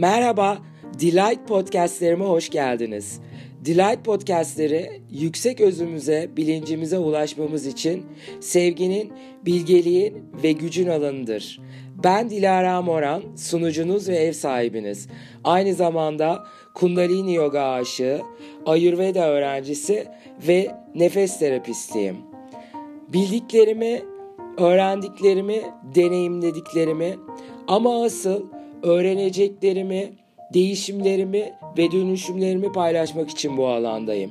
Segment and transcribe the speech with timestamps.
[0.00, 0.58] Merhaba,
[1.00, 3.20] Delight Podcastlerime hoş geldiniz.
[3.64, 8.06] Delight Podcastleri yüksek özümüze, bilincimize ulaşmamız için
[8.40, 9.12] sevginin,
[9.46, 11.60] bilgeliğin ve gücün alanıdır.
[12.04, 15.08] Ben Dilara Moran, sunucunuz ve ev sahibiniz.
[15.44, 18.20] Aynı zamanda Kundalini Yoga aşığı,
[18.66, 20.06] Ayurveda öğrencisi
[20.48, 22.16] ve nefes terapistiyim.
[23.08, 24.02] Bildiklerimi,
[24.58, 25.62] öğrendiklerimi,
[25.94, 27.16] deneyimlediklerimi
[27.68, 30.12] ama asıl öğreneceklerimi,
[30.54, 34.30] değişimlerimi ve dönüşümlerimi paylaşmak için bu alandayım.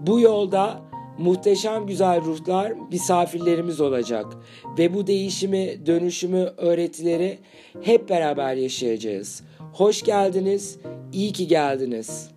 [0.00, 0.80] Bu yolda
[1.18, 4.26] muhteşem güzel ruhlar misafirlerimiz olacak
[4.78, 7.38] ve bu değişimi, dönüşümü, öğretileri
[7.82, 9.42] hep beraber yaşayacağız.
[9.72, 10.78] Hoş geldiniz,
[11.12, 12.33] iyi ki geldiniz.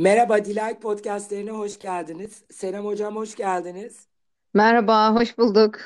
[0.00, 2.44] Merhaba Dilay Podcastlerine hoş geldiniz.
[2.50, 4.06] Senem Hocam hoş geldiniz.
[4.54, 5.80] Merhaba, hoş bulduk.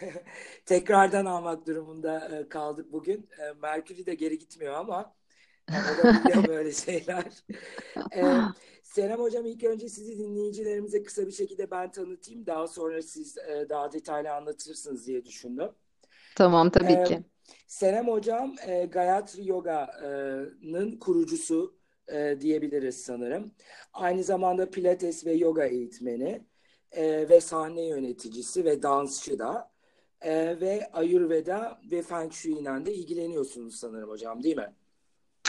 [0.66, 3.28] Tekrardan almak durumunda e, kaldık bugün.
[3.38, 5.14] E, Merkür'ü de geri gitmiyor ama
[5.70, 7.24] olabiliyor böyle şeyler.
[8.16, 8.22] E,
[8.82, 12.46] Senem Hocam ilk önce sizi dinleyicilerimize kısa bir şekilde ben tanıtayım.
[12.46, 13.36] Daha sonra siz
[13.68, 15.70] daha detaylı anlatırsınız diye düşündüm.
[16.36, 17.22] Tamam, tabii ki.
[17.66, 18.54] Senem Hocam
[18.92, 21.77] Gayatri Yoga'nın kurucusu
[22.40, 23.50] diyebiliriz sanırım.
[23.92, 26.40] Aynı zamanda Pilates ve yoga eğitmeni
[27.30, 29.70] ve sahne yöneticisi ve dansçı da
[30.20, 34.72] e, ve Ayurveda ve Feng Shui ile de ilgileniyorsunuz sanırım hocam değil mi?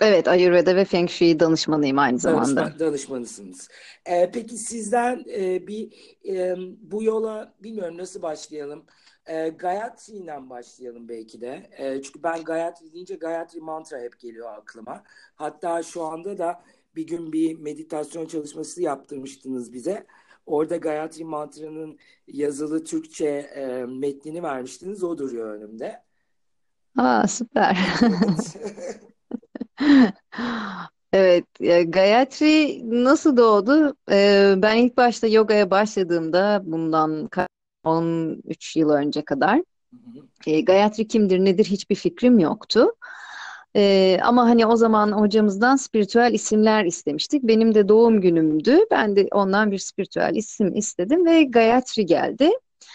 [0.02, 2.62] Evet, Ayurveda ve Feng Shui danışmanıyım aynı zamanda.
[2.62, 3.70] Danışma, danışmanısınız.
[4.06, 5.92] E, peki sizden e, bir
[6.28, 8.86] e, bu yola bilmiyorum nasıl başlayalım?
[9.30, 11.70] E, Gayatri ile başlayalım belki de.
[11.78, 15.04] E, çünkü ben Gayatri deyince Gayatri mantra hep geliyor aklıma.
[15.36, 16.62] Hatta şu anda da
[16.96, 20.06] bir gün bir meditasyon çalışması yaptırmıştınız bize.
[20.46, 25.04] Orada Gayatri Mantra'nın yazılı Türkçe e, metnini vermiştiniz.
[25.04, 26.04] O duruyor önümde.
[26.98, 27.78] Aa süper.
[31.14, 31.46] Evet,
[31.94, 33.96] Gayatri nasıl doğdu?
[34.12, 37.28] Ee, ben ilk başta yogaya başladığımda bundan
[37.84, 39.62] 13 yıl önce kadar
[40.48, 42.88] e, Gayatri kimdir nedir hiçbir fikrim yoktu.
[43.76, 47.44] Ee, ama hani o zaman hocamızdan spiritüel isimler istemiştik.
[47.44, 48.80] Benim de doğum günümdü.
[48.92, 52.50] Ben de ondan bir spiritüel isim istedim ve Gayatri geldi.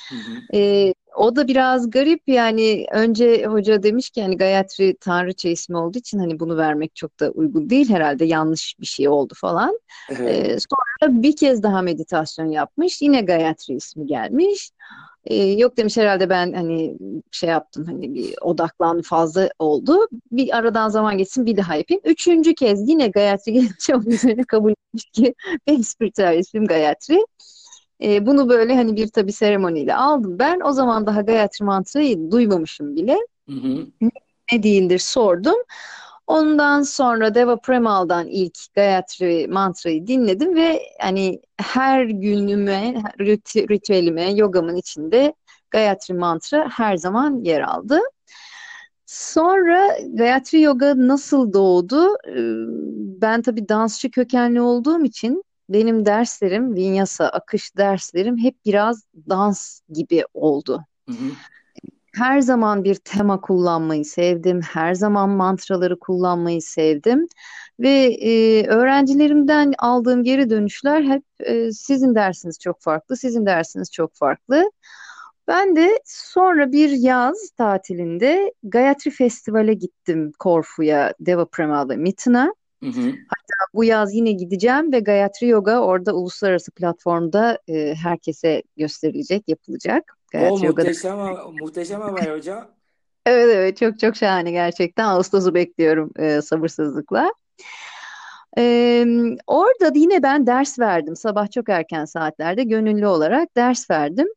[0.09, 0.59] Hı hı.
[0.59, 5.99] Ee, o da biraz garip yani önce hoca demiş ki hani Gayatri tanrıça ismi olduğu
[5.99, 9.79] için hani bunu vermek çok da uygun değil herhalde yanlış bir şey oldu falan.
[10.11, 10.49] Evet.
[10.49, 14.71] Ee, sonra bir kez daha meditasyon yapmış yine Gayatri ismi gelmiş.
[15.27, 16.97] Ee, yok demiş herhalde ben hani
[17.31, 20.09] şey yaptım hani bir odaklan fazla oldu.
[20.33, 22.03] Bir aradan zaman geçsin bir daha yapayım.
[22.05, 25.35] Üçüncü kez yine Gayatri gelince onun üzerine kabul etmiş ki
[25.67, 27.27] benim spiritüel ismim Gayatri.
[28.03, 30.39] Ee, bunu böyle hani bir tabi seremoniyle aldım.
[30.39, 33.19] Ben o zaman daha Gayatri mantrayı duymamışım bile.
[33.49, 33.87] Hı hı.
[34.53, 35.57] Ne değildir sordum.
[36.27, 42.95] Ondan sonra Deva Premal'dan ilk Gayatri mantrayı dinledim ve hani her günüme,
[43.71, 45.35] ritüelime, yogamın içinde
[45.71, 48.01] Gayatri mantra her zaman yer aldı.
[49.07, 52.09] Sonra Gayatri Yoga nasıl doğdu?
[52.29, 52.35] Ee,
[53.21, 60.25] ben tabii dansçı kökenli olduğum için benim derslerim, Vinyasa, akış derslerim hep biraz dans gibi
[60.35, 60.85] oldu.
[61.09, 61.31] Hı hı
[62.15, 64.61] her zaman bir tema kullanmayı sevdim.
[64.61, 67.27] Her zaman mantraları kullanmayı sevdim.
[67.81, 74.15] Ve e, öğrencilerimden aldığım geri dönüşler hep e, sizin dersiniz çok farklı, sizin dersiniz çok
[74.15, 74.71] farklı.
[75.49, 82.55] Ben de sonra bir yaz tatilinde Gayatri Festival'e gittim Korfu'ya, Deva Premal'da Mitin'a.
[82.85, 83.07] Hı hı.
[83.29, 90.19] Hatta bu yaz yine gideceğim ve Gayatri Yoga orada uluslararası platformda e, herkese gösterilecek, yapılacak.
[90.35, 91.19] O muhteşem,
[91.53, 92.69] muhteşem haber hocam.
[93.27, 95.05] Evet evet çok çok şahane gerçekten.
[95.05, 97.33] Ağustos'u bekliyorum e, sabırsızlıkla.
[98.59, 99.07] Ee,
[99.47, 101.17] orada yine ben ders verdim.
[101.17, 104.29] Sabah çok erken saatlerde gönüllü olarak ders verdim.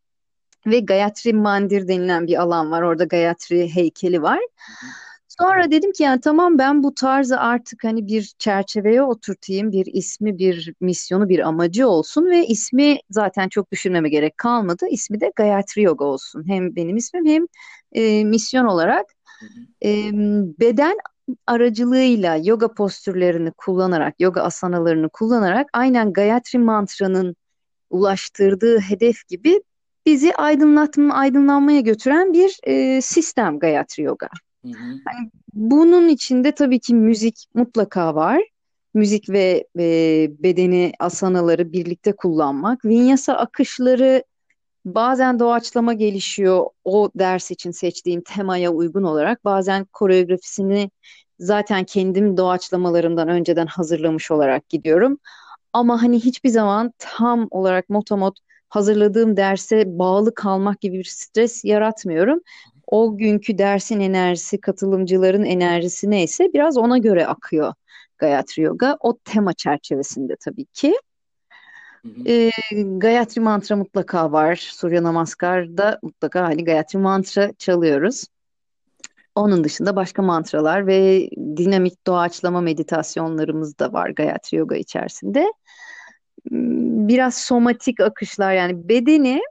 [0.68, 2.82] Ve Gayatri Mandir denilen bir alan var.
[2.82, 4.40] Orada Gayatri heykeli var.
[4.40, 5.07] Hı hı.
[5.40, 10.38] Sonra dedim ki yani tamam ben bu tarzı artık hani bir çerçeveye oturtayım, bir ismi,
[10.38, 14.86] bir misyonu, bir amacı olsun ve ismi zaten çok düşünmeme gerek kalmadı.
[14.92, 16.48] İsmi de Gayatri Yoga olsun.
[16.48, 17.46] Hem benim ismim hem
[17.92, 19.06] e, misyon olarak
[19.86, 20.12] e,
[20.60, 20.98] beden
[21.48, 27.36] aracılığıyla yoga postürlerini kullanarak, yoga asanalarını kullanarak aynen Gayatri mantranın
[27.90, 29.62] ulaştırdığı hedef gibi
[30.06, 34.28] bizi aydınlatma, aydınlanmaya götüren bir e, sistem Gayatri Yoga.
[34.74, 35.00] Hı hı.
[35.14, 38.42] Yani bunun içinde tabii ki müzik mutlaka var.
[38.94, 39.86] müzik ve e,
[40.44, 42.86] bedeni asanaları birlikte kullanmak.
[42.86, 44.24] Vinyasa akışları
[44.86, 49.46] bazen doğaçlama gelişiyor o ders için seçtiğim temaya uygun olarak.
[49.46, 50.92] Bazen koreografisini
[51.40, 55.18] zaten kendim doğaçlamalarımdan önceden hazırlamış olarak gidiyorum.
[55.74, 58.40] Ama hani hiçbir zaman tam olarak motomot
[58.70, 62.40] hazırladığım derse bağlı kalmak gibi bir stres yaratmıyorum.
[62.88, 67.74] O günkü dersin enerjisi, katılımcıların enerjisi neyse biraz ona göre akıyor
[68.18, 68.98] Gayatri Yoga.
[69.00, 70.96] O tema çerçevesinde tabii ki.
[72.28, 72.52] E,
[72.98, 74.56] Gayatri Mantra mutlaka var.
[74.56, 78.26] Surya Namaskar'da mutlaka hani Gayatri Mantra çalıyoruz.
[79.36, 85.54] Onun dışında başka mantralar ve dinamik doğaçlama meditasyonlarımız da var Gayatri Yoga içerisinde.
[87.08, 89.42] Biraz somatik akışlar yani bedeni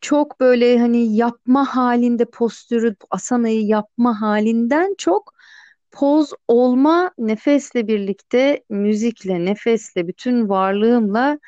[0.00, 5.34] çok böyle hani yapma halinde postürü, asanayı yapma halinden çok
[5.90, 11.38] poz olma nefesle birlikte müzikle, nefesle, bütün varlığımla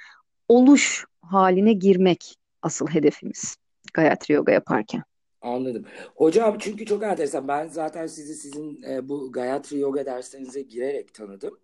[0.48, 3.56] oluş haline girmek asıl hedefimiz
[3.94, 5.02] Gayatri Yoga yaparken.
[5.42, 5.84] Anladım.
[6.14, 7.48] Hocam çünkü çok enteresan.
[7.48, 11.58] Ben zaten sizi sizin e, bu Gayatri Yoga derslerinize girerek tanıdım.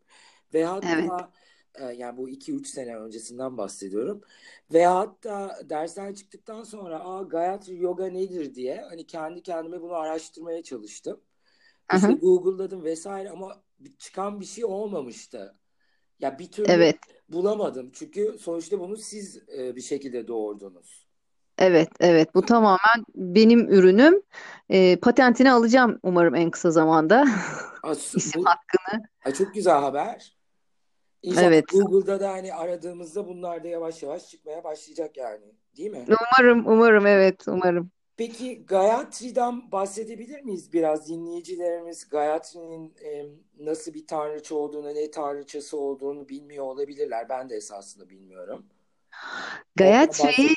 [0.54, 1.10] Ve hatta evet.
[1.78, 4.20] E, yani bu 2-3 sene öncesinden bahsediyorum.
[4.72, 10.62] Ve hatta dersten çıktıktan sonra Aa, Gayatri Yoga nedir diye hani kendi kendime bunu araştırmaya
[10.62, 11.20] çalıştım.
[11.94, 13.62] İşte Google'ladım vesaire ama
[13.98, 15.54] çıkan bir şey olmamıştı.
[16.20, 16.98] Ya bir türlü evet.
[17.28, 17.90] bulamadım.
[17.92, 21.06] Çünkü sonuçta bunu siz e, bir şekilde doğurdunuz.
[21.58, 22.34] Evet, evet.
[22.34, 24.22] Bu tamamen benim ürünüm.
[24.68, 27.24] E, patentini alacağım umarım en kısa zamanda.
[27.82, 29.02] As, İsim bu, hakkını.
[29.24, 30.35] A, çok güzel haber.
[31.22, 31.64] İnşallah evet.
[31.68, 35.44] Google'da da hani aradığımızda bunlar da yavaş yavaş çıkmaya başlayacak yani.
[35.76, 36.04] Değil mi?
[36.08, 37.06] Umarım, umarım.
[37.06, 37.90] Evet, umarım.
[38.16, 41.08] Peki Gayatri'den bahsedebilir miyiz biraz?
[41.08, 43.26] Dinleyicilerimiz Gayatri'nin e,
[43.58, 47.28] nasıl bir tanrıça olduğunu, ne tanrıçası olduğunu bilmiyor olabilirler.
[47.28, 48.66] Ben de esasında bilmiyorum.
[49.76, 50.48] Gayatri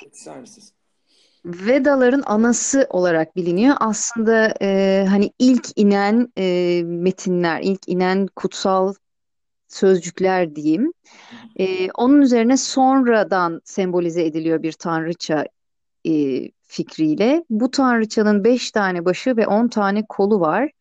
[1.46, 3.76] Vedaların anası olarak biliniyor.
[3.80, 8.94] Aslında e, hani ilk inen e, metinler, ilk inen kutsal
[9.70, 10.94] sözcükler diyeyim.
[11.60, 15.46] E, onun üzerine sonradan sembolize ediliyor bir tanrıça
[16.08, 16.12] e,
[16.64, 17.44] fikriyle.
[17.50, 20.72] Bu tanrıçanın beş tane başı ve on tane kolu var.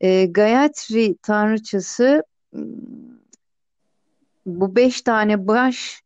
[0.00, 2.22] E, Gayatri tanrıçası
[2.52, 2.64] hmm,
[4.46, 6.02] bu beş tane baş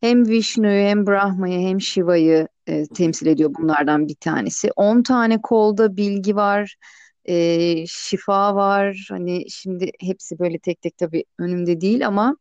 [0.00, 4.70] hem Vishnu'yu hem Brahma'yı hem Shiva'yı e, temsil ediyor bunlardan bir tanesi.
[4.76, 6.76] On tane kolda bilgi var,
[7.24, 9.06] e, şifa var.
[9.08, 12.36] Hani şimdi hepsi böyle tek tek tabii önümde değil ama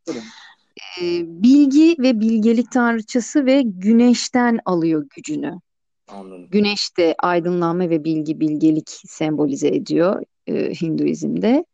[1.02, 5.60] e, bilgi ve bilgelik tanrıçası ve güneşten alıyor gücünü.
[6.08, 6.48] Anladım.
[6.52, 11.66] Güneş de aydınlanma ve bilgi, bilgelik sembolize ediyor e, Hinduizm'de.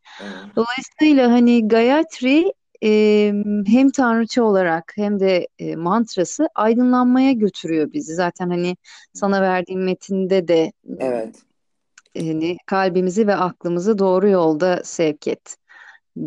[0.56, 2.52] Dolayısıyla hani Gayatri
[2.84, 3.32] e,
[3.66, 8.14] hem tanrıça olarak hem de e, mantrası aydınlanmaya götürüyor bizi.
[8.14, 8.76] Zaten hani
[9.12, 11.36] sana verdiğim metinde de evet.
[12.18, 15.56] Hani kalbimizi ve aklımızı doğru yolda sevk et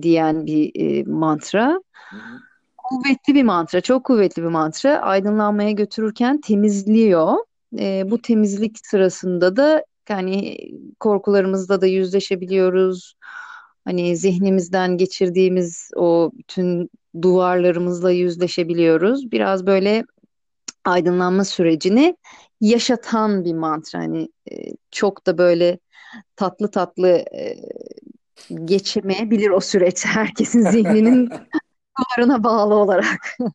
[0.01, 1.67] diyen bir e, mantra.
[2.09, 2.39] Hı hı.
[2.77, 4.99] Kuvvetli bir mantra, çok kuvvetli bir mantra.
[5.01, 7.35] Aydınlanmaya götürürken temizliyor
[7.79, 10.57] e, bu temizlik sırasında da yani
[10.99, 13.13] korkularımızla da yüzleşebiliyoruz.
[13.85, 16.89] Hani zihnimizden geçirdiğimiz o bütün
[17.21, 19.31] duvarlarımızla yüzleşebiliyoruz.
[19.31, 20.03] Biraz böyle
[20.85, 22.17] aydınlanma sürecini
[22.61, 23.99] yaşatan bir mantra.
[23.99, 24.55] Hani e,
[24.91, 25.79] çok da böyle
[26.35, 27.57] tatlı tatlı e,
[28.65, 31.29] geçemeyebilir o süreç herkesin zihninin
[31.99, 33.37] duvarına bağlı olarak.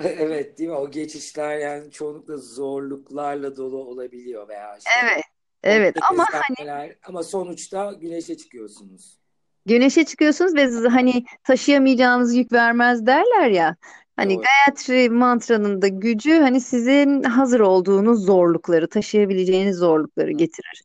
[0.00, 0.76] Evet değil mi?
[0.76, 5.24] O geçişler yani çoğunlukla zorluklarla dolu olabiliyor veya işte Evet.
[5.62, 9.18] Evet ama hani ama sonuçta güneşe çıkıyorsunuz.
[9.66, 13.76] güneşe çıkıyorsunuz ve hani taşıyamayacağınız yük vermez derler ya.
[14.18, 14.42] Hani Doğru.
[14.42, 20.82] Gayatri mantranın da gücü hani sizin hazır olduğunuz zorlukları, taşıyabileceğiniz zorlukları getirir.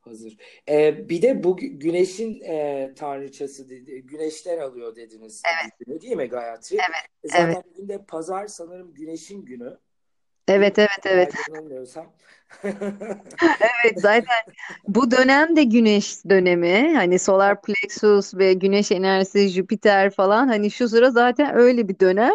[0.00, 0.36] Hazır.
[0.68, 5.42] Ee, bir de bu güneşin e, tanrıçası dedi, güneşten alıyor dediniz.
[5.62, 6.02] Evet.
[6.02, 6.76] Değil mi Gayatri?
[6.76, 7.24] Evet.
[7.24, 7.64] E, zaten evet.
[7.66, 9.78] bugün de pazar sanırım güneşin günü.
[10.48, 11.34] Evet evet evet.
[13.42, 14.36] evet zaten
[14.88, 16.94] bu dönem de güneş dönemi.
[16.94, 22.32] Hani solar plexus ve güneş enerjisi Jüpiter falan hani şu sıra zaten öyle bir dönem.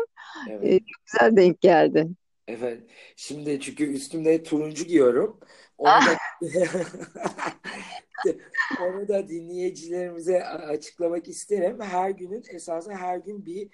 [0.50, 0.64] Evet.
[0.64, 2.08] Ee, çok güzel denk geldi.
[2.48, 2.84] Evet.
[3.16, 5.40] Şimdi çünkü üstümde turuncu giyiyorum.
[5.78, 6.18] Onu da,
[8.82, 11.82] onu da dinleyicilerimize açıklamak isterim.
[11.82, 13.70] Her günün esasında her gün bir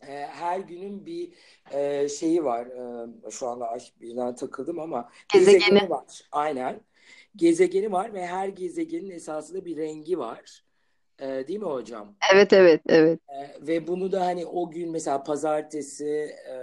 [0.00, 1.32] e, her günün bir
[1.70, 2.66] e, şeyi var.
[3.26, 5.58] E, şu anda birden takıldım ama gezegeni.
[5.58, 6.28] gezegeni var.
[6.32, 6.80] Aynen.
[7.36, 10.64] Gezegeni var ve her gezegenin esasında bir rengi var.
[11.18, 12.16] E, değil mi hocam?
[12.34, 13.20] Evet evet evet.
[13.28, 16.54] E, ve bunu da hani o gün mesela pazartesi e,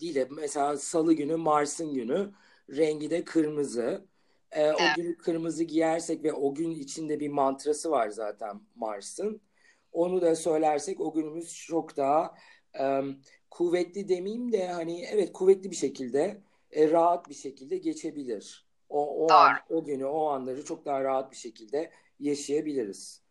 [0.00, 2.30] değil de mesela salı günü Mars'ın günü
[2.70, 4.04] rengi de kırmızı.
[4.52, 9.40] E, o günü kırmızı giyersek ve o gün içinde bir mantrası var zaten Mars'ın.
[9.92, 12.34] Onu da söylersek o günümüz çok daha
[12.80, 13.02] e,
[13.50, 16.40] kuvvetli demeyeyim de hani evet kuvvetli bir şekilde
[16.72, 18.66] e, rahat bir şekilde geçebilir.
[18.88, 21.90] O, o, an, o günü o anları çok daha rahat bir şekilde
[22.20, 23.22] yaşayabiliriz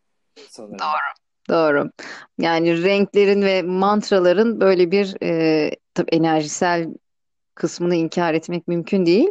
[0.50, 0.80] sanırım.
[0.80, 1.26] Doğru.
[1.50, 1.90] Doğru.
[2.38, 6.94] Yani renklerin ve mantraların böyle bir e, tabii enerjisel
[7.56, 9.30] kısmını inkar etmek mümkün değil.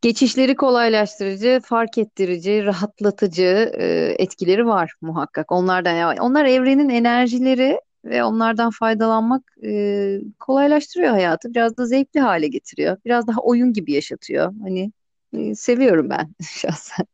[0.00, 5.52] Geçişleri kolaylaştırıcı, fark ettirici, rahatlatıcı e, etkileri var muhakkak.
[5.52, 11.54] Onlardan yani onlar evrenin enerjileri ve onlardan faydalanmak e, kolaylaştırıyor hayatı.
[11.54, 12.96] Biraz da zevkli hale getiriyor.
[13.04, 14.52] Biraz daha oyun gibi yaşatıyor.
[14.62, 14.92] Hani
[15.32, 17.06] e, seviyorum ben şahsen.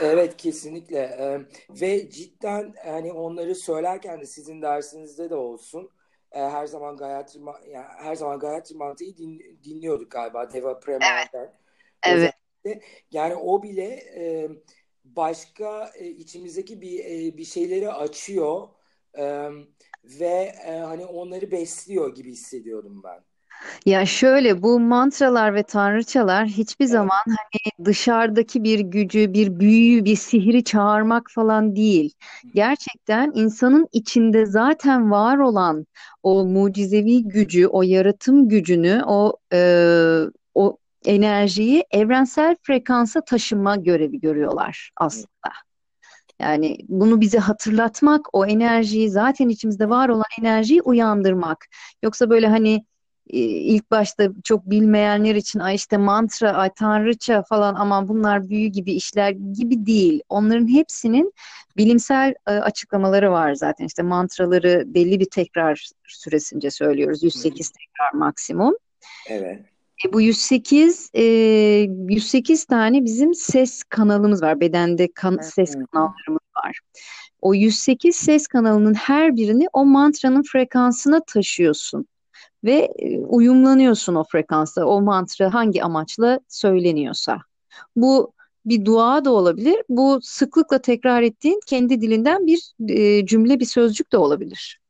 [0.00, 1.40] Evet kesinlikle ee,
[1.80, 5.90] ve cidden hani onları söylerken de sizin dersinizde de olsun
[6.32, 11.52] e, her zaman Gayatri yani her zaman Gayatri Manta'yı din, dinliyorduk galiba Deva Premal'den.
[12.06, 12.34] Evet.
[13.10, 13.84] Yani o bile
[14.16, 14.48] e,
[15.04, 18.68] başka e, içimizdeki bir e, bir şeyleri açıyor
[19.18, 19.50] e,
[20.20, 23.20] ve e, hani onları besliyor gibi hissediyorum ben.
[23.86, 26.92] Ya şöyle bu mantralar ve tanrıçalar hiçbir evet.
[26.92, 32.14] zaman hani dışarıdaki bir gücü, bir büyüyü, bir sihri çağırmak falan değil.
[32.54, 35.86] Gerçekten insanın içinde zaten var olan
[36.22, 40.22] o mucizevi gücü, o yaratım gücünü, o e,
[40.54, 45.65] o enerjiyi evrensel frekansa taşıma görevi görüyorlar aslında.
[46.40, 51.66] Yani bunu bize hatırlatmak, o enerjiyi zaten içimizde var olan enerjiyi uyandırmak.
[52.02, 52.84] Yoksa böyle hani
[53.30, 58.68] e, ilk başta çok bilmeyenler için ay işte mantra, ay tanrıça falan aman bunlar büyü
[58.68, 60.20] gibi işler gibi değil.
[60.28, 61.32] Onların hepsinin
[61.76, 63.86] bilimsel e, açıklamaları var zaten.
[63.86, 67.22] İşte mantraları belli bir tekrar süresince söylüyoruz.
[67.22, 68.74] 108 tekrar maksimum.
[69.28, 69.75] Evet.
[70.04, 71.22] E, bu 108 e,
[72.08, 74.60] 108 tane bizim ses kanalımız var.
[74.60, 76.80] Bedende kan, ses kanallarımız var.
[77.40, 82.06] O 108 ses kanalının her birini o mantranın frekansına taşıyorsun
[82.64, 84.86] ve e, uyumlanıyorsun o frekansta.
[84.86, 87.38] O mantra hangi amaçla söyleniyorsa.
[87.96, 88.32] Bu
[88.66, 89.76] bir dua da olabilir.
[89.88, 94.80] Bu sıklıkla tekrar ettiğin kendi dilinden bir e, cümle, bir sözcük de olabilir.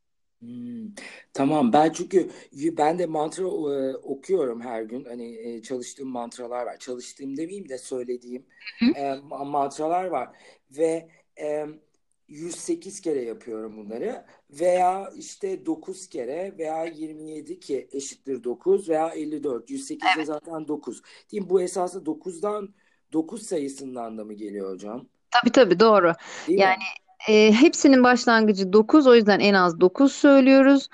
[0.41, 0.89] Hmm,
[1.37, 6.77] tamam ben çünkü ben de mantra e, okuyorum her gün hani e, çalıştığım mantralar var
[6.77, 8.47] çalıştığım demeyeyim de söylediğim
[8.97, 9.15] e,
[9.45, 10.29] mantralar var
[10.71, 11.09] ve
[11.41, 11.67] e,
[12.29, 19.71] 108 kere yapıyorum bunları veya işte 9 kere veya 27 ki eşittir 9 veya 54
[19.71, 20.27] 108 evet.
[20.27, 21.03] zaten 9
[21.33, 21.51] değil mi?
[21.51, 22.75] bu esasında 9'dan
[23.13, 25.07] 9 sayısından da mı geliyor hocam?
[25.31, 26.13] Tabii tabii doğru.
[26.49, 26.83] Değil yani
[27.29, 30.89] e, hepsinin başlangıcı 9 o yüzden en az 9 söylüyoruz.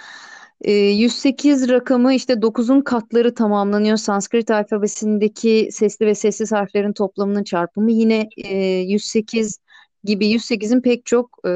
[0.60, 3.96] E, 108 rakamı işte 9'un katları tamamlanıyor.
[3.96, 9.58] Sanskrit alfabesindeki sesli ve sessiz harflerin toplamının çarpımı yine e, 108
[10.04, 11.50] gibi 108'in pek çok e,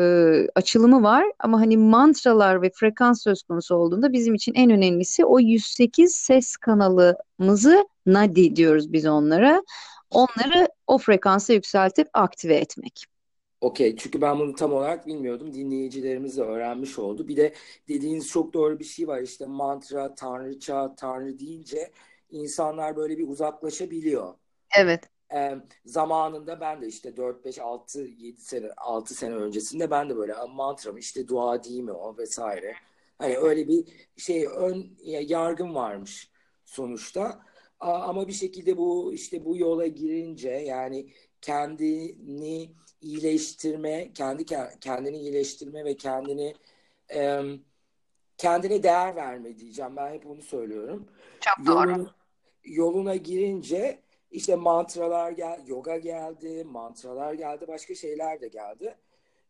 [0.55, 5.41] açılımı var ama hani mantralar ve frekans söz konusu olduğunda bizim için en önemlisi o
[5.41, 9.63] 108 ses kanalımızı nadi diyoruz biz onlara.
[10.11, 13.16] Onları o frekansa yükseltip aktive etmek.
[13.61, 15.55] Okey çünkü ben bunu tam olarak bilmiyordum.
[15.55, 17.29] Dinleyicilerimiz de öğrenmiş oldu.
[17.29, 17.55] Bir de
[17.89, 19.23] dediğiniz çok doğru bir şey var.
[19.23, 21.91] İşte mantra, tanrıça, tanrı deyince
[22.31, 24.35] insanlar böyle bir uzaklaşabiliyor.
[24.79, 25.11] Evet.
[25.35, 30.17] E, zamanında ben de işte 4, 5, 6, 7 sene 6 sene öncesinde ben de
[30.17, 32.75] böyle mantram işte dua değil mi o vesaire.
[33.19, 33.85] Hani öyle bir
[34.17, 36.31] şey ön yargım varmış
[36.65, 37.47] sonuçta.
[37.81, 41.13] Ama bir şekilde bu işte bu yola girince yani
[41.43, 44.45] kendini iyileştirme, kendi
[44.81, 46.55] kendini iyileştirme ve kendini
[47.15, 47.41] e,
[48.39, 49.97] kendine değer verme diyeceğim.
[49.97, 51.09] Ben hep onu söylüyorum.
[51.41, 51.91] Çok doğru.
[51.91, 52.11] Yolun,
[52.65, 58.97] yoluna girince işte mantralar geldi, yoga geldi, mantralar geldi, başka şeyler de geldi.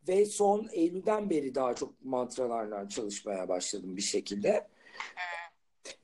[0.08, 4.68] Ve son Eylül'den beri daha çok mantralarla çalışmaya başladım bir şekilde.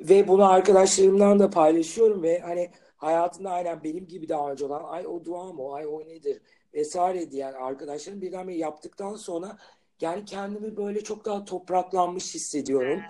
[0.01, 2.71] Ve bunu arkadaşlarımdan da paylaşıyorum ve hani
[3.03, 6.41] hayatında aynen benim gibi daha önce olan ay o dua mı, ay o nedir
[6.75, 9.59] vesaire diyen arkadaşlarım birdenbire yaptıktan sonra
[10.01, 13.01] yani kendimi böyle çok daha topraklanmış hissediyorum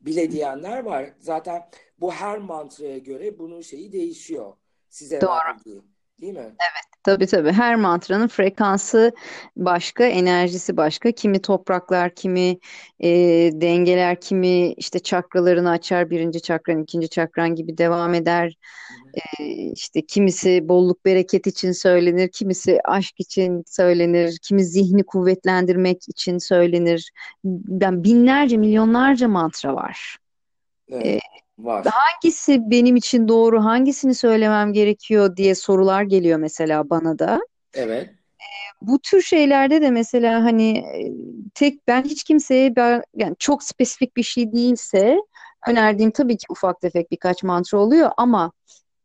[0.00, 1.12] bile diyenler var.
[1.18, 1.68] Zaten
[2.00, 4.52] bu her mantraya göre bunun şeyi değişiyor
[4.88, 5.30] size Doğru.
[5.30, 5.82] verdiği.
[6.20, 6.40] Değil mi?
[6.40, 7.52] Evet, tabii tabii.
[7.52, 9.12] Her mantranın frekansı
[9.56, 11.12] başka, enerjisi başka.
[11.12, 12.58] Kimi topraklar, kimi
[13.00, 13.08] e,
[13.52, 16.10] dengeler, kimi işte çakralarını açar.
[16.10, 18.56] Birinci çakran, ikinci çakran gibi devam eder.
[19.40, 26.38] E, işte kimisi bolluk bereket için söylenir, kimisi aşk için söylenir, kimi zihni kuvvetlendirmek için
[26.38, 27.12] söylenir.
[27.44, 30.18] Ben binlerce, milyonlarca mantra var.
[30.90, 31.20] Evet.
[31.58, 31.86] Var.
[31.86, 37.40] Hangisi benim için doğru, hangisini söylemem gerekiyor diye sorular geliyor mesela bana da.
[37.74, 38.10] Evet.
[38.82, 40.84] Bu tür şeylerde de mesela hani
[41.54, 45.16] tek ben hiç kimseye ben, yani çok spesifik bir şey değilse
[45.68, 48.52] önerdiğim tabii ki ufak tefek birkaç mantra oluyor ama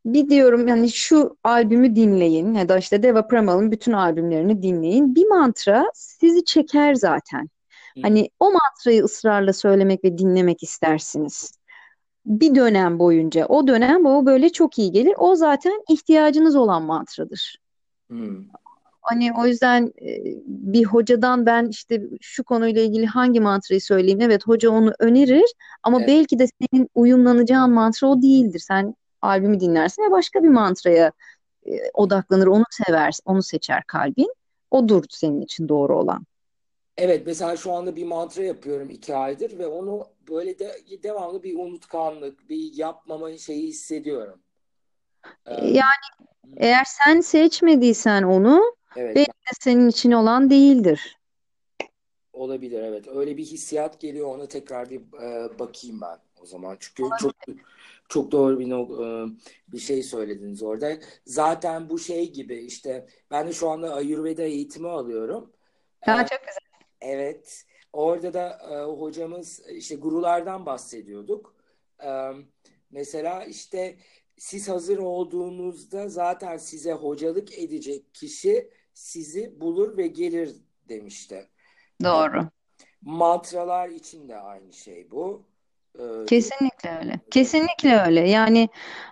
[0.06, 5.16] bir diyorum yani şu albümü dinleyin ya da işte Deva Premal'ın bütün albümlerini dinleyin.
[5.16, 7.50] Bir mantra sizi çeker zaten.
[8.02, 11.52] Hani o mantrayı ısrarla söylemek ve dinlemek istersiniz
[12.26, 15.14] bir dönem boyunca o dönem o böyle çok iyi gelir.
[15.18, 17.58] O zaten ihtiyacınız olan mantradır.
[18.10, 18.44] Hmm.
[19.02, 24.22] Hani o yüzden e, bir hocadan ben işte şu konuyla ilgili hangi mantrayı söyleyeyim?
[24.22, 25.54] Evet hoca onu önerir
[25.84, 26.08] ama evet.
[26.08, 28.60] belki de senin uyumlanacağın mantra o değildir.
[28.60, 31.12] Sen albümü dinlersin ve başka bir mantraya
[31.66, 34.34] e, odaklanır, onu sever, onu seçer kalbin.
[34.72, 36.26] Odur senin için doğru olan.
[36.98, 41.60] Evet mesela şu anda bir mantra yapıyorum iki aydır ve onu böyle de devamlı bir
[41.60, 44.40] unutkanlık, bir yapmama şeyi hissediyorum.
[45.46, 49.16] Ee, yani eğer sen seçmediysen onu evet.
[49.16, 51.18] belki de senin için olan değildir.
[52.34, 53.08] Olabilir evet.
[53.08, 56.78] Öyle bir hissiyat geliyor ona tekrar bir e, bakayım ben o zaman.
[56.80, 57.20] Çünkü Olabilir.
[57.20, 57.36] çok
[58.10, 59.28] çok doğru bir e,
[59.68, 60.98] bir şey söylediniz orada.
[61.26, 65.52] Zaten bu şey gibi işte ben de şu anda Ayurveda eğitimi alıyorum.
[66.02, 66.88] Ha, ee, çok güzel.
[67.02, 67.66] Evet.
[67.96, 71.56] Orada da e, hocamız işte gurulardan bahsediyorduk.
[72.04, 72.32] E,
[72.92, 73.96] mesela işte
[74.38, 80.56] siz hazır olduğunuzda zaten size hocalık edecek kişi sizi bulur ve gelir
[80.90, 81.48] demişti.
[82.04, 82.38] Doğru.
[82.38, 82.48] Yani,
[83.02, 85.44] mantralar için de aynı şey bu.
[86.00, 87.20] Ee, Kesinlikle öyle.
[87.32, 88.30] Kesinlikle öyle.
[88.30, 88.70] Yani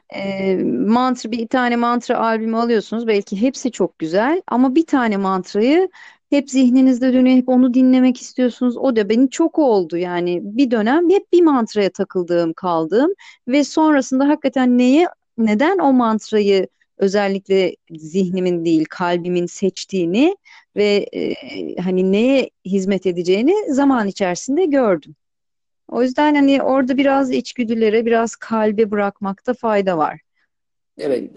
[0.10, 0.56] e,
[0.88, 3.08] mantra bir tane mantra albümü alıyorsunuz.
[3.08, 5.90] Belki hepsi çok güzel ama bir tane mantrayı
[6.34, 8.78] hep zihninizde dönüyor, hep onu dinlemek istiyorsunuz.
[8.78, 13.14] O da benim çok oldu yani bir dönem hep bir mantraya takıldığım, kaldığım
[13.48, 16.68] ve sonrasında hakikaten neye, neden o mantrayı
[16.98, 20.38] özellikle zihnimin değil kalbimin seçtiğini
[20.76, 21.36] ve e,
[21.82, 25.16] hani neye hizmet edeceğini zaman içerisinde gördüm.
[25.88, 30.20] O yüzden hani orada biraz içgüdülere, biraz kalbe bırakmakta fayda var.
[30.98, 31.32] Evet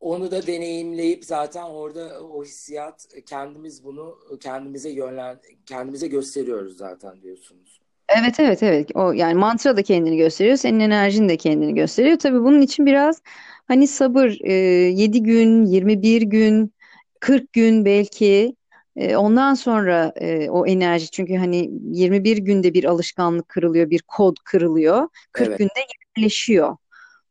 [0.00, 7.80] onu da deneyimleyip zaten orada o hissiyat kendimiz bunu kendimize yönlen kendimize gösteriyoruz zaten diyorsunuz.
[8.08, 8.90] Evet evet evet.
[8.94, 12.18] O yani mantra da kendini gösteriyor, senin enerjin de kendini gösteriyor.
[12.18, 13.22] Tabii bunun için biraz
[13.68, 16.74] hani sabır e, 7 gün, 21 gün,
[17.20, 18.56] 40 gün belki
[18.96, 24.36] e, ondan sonra e, o enerji çünkü hani 21 günde bir alışkanlık kırılıyor, bir kod
[24.44, 25.08] kırılıyor.
[25.32, 25.58] 40 evet.
[25.58, 25.86] günde
[26.16, 26.76] yerleşiyor.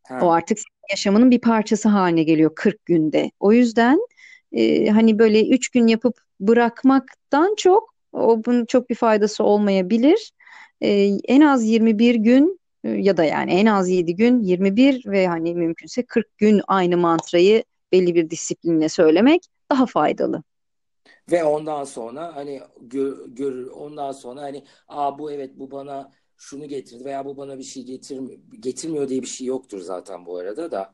[0.07, 0.19] Ha.
[0.21, 0.57] O artık
[0.91, 3.31] yaşamının bir parçası haline geliyor 40 günde.
[3.39, 3.99] O yüzden
[4.51, 10.31] e, hani böyle 3 gün yapıp bırakmaktan çok o bunun çok bir faydası olmayabilir.
[10.81, 10.89] E,
[11.27, 15.55] en az 21 gün e, ya da yani en az 7 gün 21 ve hani
[15.55, 20.43] mümkünse 40 gün aynı mantrayı belli bir disiplinle söylemek daha faydalı.
[21.31, 26.65] Ve ondan sonra hani gör, gör ondan sonra hani aa bu evet bu bana şunu
[26.65, 28.21] getirdi veya bu bana bir şey getir,
[28.59, 30.93] getirmiyor diye bir şey yoktur zaten bu arada da.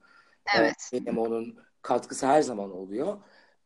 [0.57, 0.89] Evet.
[0.93, 3.17] Benim onun katkısı her zaman oluyor.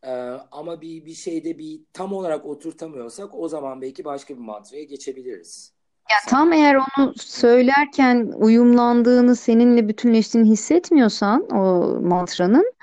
[0.03, 0.09] Ee,
[0.51, 5.73] ama bir bir şeyde bir tam olarak oturtamıyorsak o zaman belki başka bir mantraya geçebiliriz.
[6.11, 12.73] Ya tam eğer onu söylerken uyumlandığını, seninle bütünleştiğini hissetmiyorsan o mantranın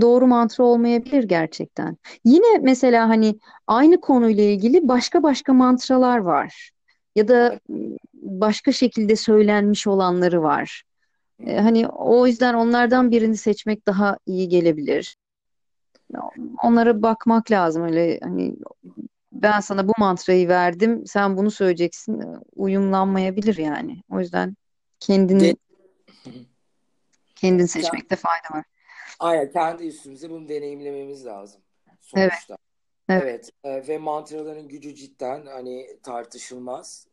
[0.00, 1.96] doğru mantra olmayabilir gerçekten.
[2.24, 6.70] Yine mesela hani aynı konuyla ilgili başka başka mantralar var.
[7.16, 7.60] Ya da
[8.26, 10.82] başka şekilde söylenmiş olanları var.
[11.46, 15.16] E, hani o yüzden onlardan birini seçmek daha iyi gelebilir.
[16.62, 18.56] Onlara bakmak lazım öyle hani
[19.32, 22.22] ben sana bu mantrayı verdim sen bunu söyleyeceksin
[22.54, 24.02] uyumlanmayabilir yani.
[24.10, 24.56] O yüzden
[25.00, 25.56] kendini
[27.36, 28.64] kendini seçmekte fayda var.
[29.18, 31.60] Aynen kendi üstümüze bunu deneyimlememiz lazım
[32.00, 32.56] sonuçta.
[33.08, 33.22] Evet.
[33.24, 33.50] Evet.
[33.64, 33.88] evet.
[33.88, 37.06] Ve mantraların gücü cidden hani tartışılmaz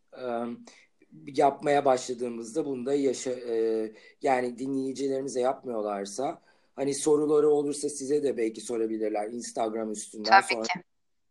[1.28, 6.42] yapmaya başladığımızda bunda yaşa e, yani dinleyicilerimize yapmıyorlarsa
[6.76, 10.80] hani soruları olursa size de belki sorabilirler Instagram üstünden Tabii sonra ki.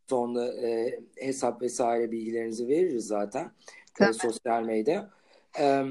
[0.08, 3.52] sonra e, hesap vesaire bilgilerinizi veririz zaten
[4.00, 5.10] e, sosyal medya
[5.60, 5.84] e,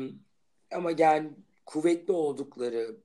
[0.72, 1.30] ama yani
[1.66, 2.96] kuvvetli oldukları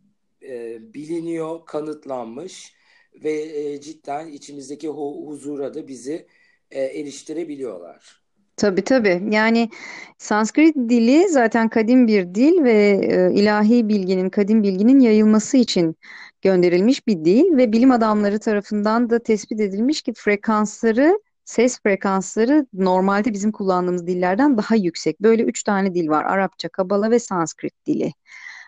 [0.43, 2.75] e, biliniyor kanıtlanmış
[3.15, 6.27] ve e, cidden içimizdeki huzura da bizi
[6.71, 8.26] e, eriştirebiliyorlar.
[8.57, 9.23] Tabii tabii.
[9.31, 9.71] Yani
[10.19, 15.97] Sanskrit dili zaten kadim bir dil ve e, ilahi bilginin, kadim bilginin yayılması için
[16.43, 23.33] gönderilmiş bir dil ve bilim adamları tarafından da tespit edilmiş ki frekansları, ses frekansları normalde
[23.33, 25.21] bizim kullandığımız dillerden daha yüksek.
[25.21, 26.25] Böyle üç tane dil var.
[26.25, 28.13] Arapça, Kabala ve Sanskrit dili.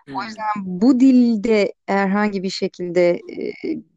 [0.08, 0.26] O hmm.
[0.26, 3.52] yüzden bu dilde herhangi bir şekilde e,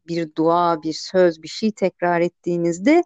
[0.08, 3.02] bir dua, bir söz, bir şey tekrar ettiğinizde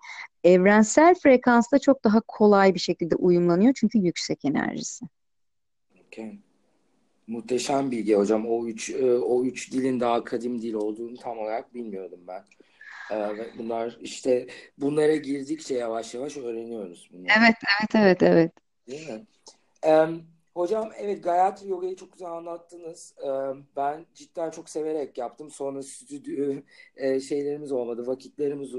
[0.47, 5.05] evrensel frekansta çok daha kolay bir şekilde uyumlanıyor çünkü yüksek enerjisi.
[6.07, 6.39] Okay.
[7.27, 8.47] Muhteşem bilgi hocam.
[8.47, 12.45] O üç e, o üç dilin daha kadim dil olduğunu tam olarak bilmiyordum ben.
[13.13, 14.47] Ee, bunlar işte
[14.79, 17.11] bunlara girdikçe yavaş yavaş öğreniyoruz.
[17.13, 17.33] Bunları.
[17.39, 18.53] Evet, evet, evet, evet.
[18.89, 19.25] Değil mi?
[20.55, 23.15] Hocam evet Gayatri Yoga'yı çok güzel anlattınız.
[23.77, 25.51] Ben cidden çok severek yaptım.
[25.51, 26.55] Sonra stüdyo
[26.97, 28.75] e, şeylerimiz olmadı, vakitlerimiz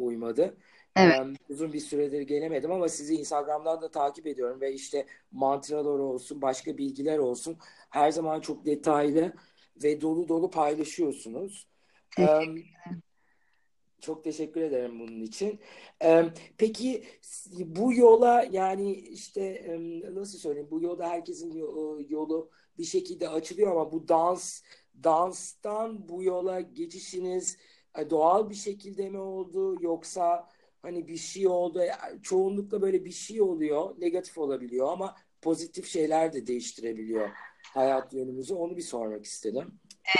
[0.00, 0.56] uymadı.
[0.96, 1.20] Evet.
[1.48, 6.78] Uzun bir süredir gelemedim ama sizi Instagram'dan da takip ediyorum ve işte mantralar olsun, başka
[6.78, 7.56] bilgiler olsun
[7.90, 9.32] her zaman çok detaylı
[9.82, 11.68] ve dolu dolu paylaşıyorsunuz.
[14.00, 15.60] Çok teşekkür ederim bunun için.
[16.58, 17.04] Peki
[17.58, 19.76] bu yola yani işte
[20.12, 21.52] nasıl söyleyeyim bu yolda herkesin
[22.08, 24.62] yolu bir şekilde açılıyor ama bu dans
[25.04, 27.56] danstan bu yola geçişiniz
[27.98, 30.48] e, doğal bir şekilde mi oldu yoksa
[30.84, 31.80] hani bir şey oldu.
[32.22, 33.94] Çoğunlukla böyle bir şey oluyor.
[33.98, 37.28] Negatif olabiliyor ama pozitif şeyler de değiştirebiliyor
[37.74, 38.54] hayat yönümüzü.
[38.54, 39.64] Onu bir sormak istedim.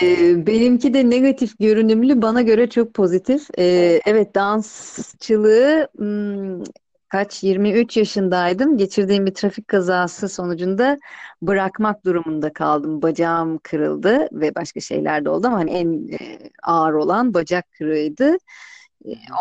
[0.03, 3.49] Ee, benimki de negatif görünümlü, bana göre çok pozitif.
[3.59, 6.65] Ee, evet, dansçılığı hmm,
[7.09, 8.77] kaç 23 yaşındaydım.
[8.77, 10.99] Geçirdiğim bir trafik kazası sonucunda
[11.43, 13.03] bırakmak durumunda kaldım.
[13.03, 18.37] Bacağım kırıldı ve başka şeyler de oldu ama hani en e, ağır olan bacak kırığıydı.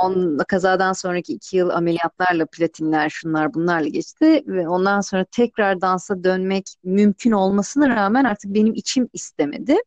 [0.04, 6.24] On kazadan sonraki iki yıl ameliyatlarla platinler şunlar bunlarla geçti ve ondan sonra tekrar dansa
[6.24, 9.78] dönmek mümkün olmasına rağmen artık benim içim istemedi.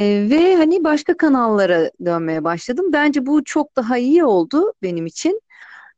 [0.00, 2.86] Ee, ve hani başka kanallara dönmeye başladım.
[2.92, 5.40] Bence bu çok daha iyi oldu benim için.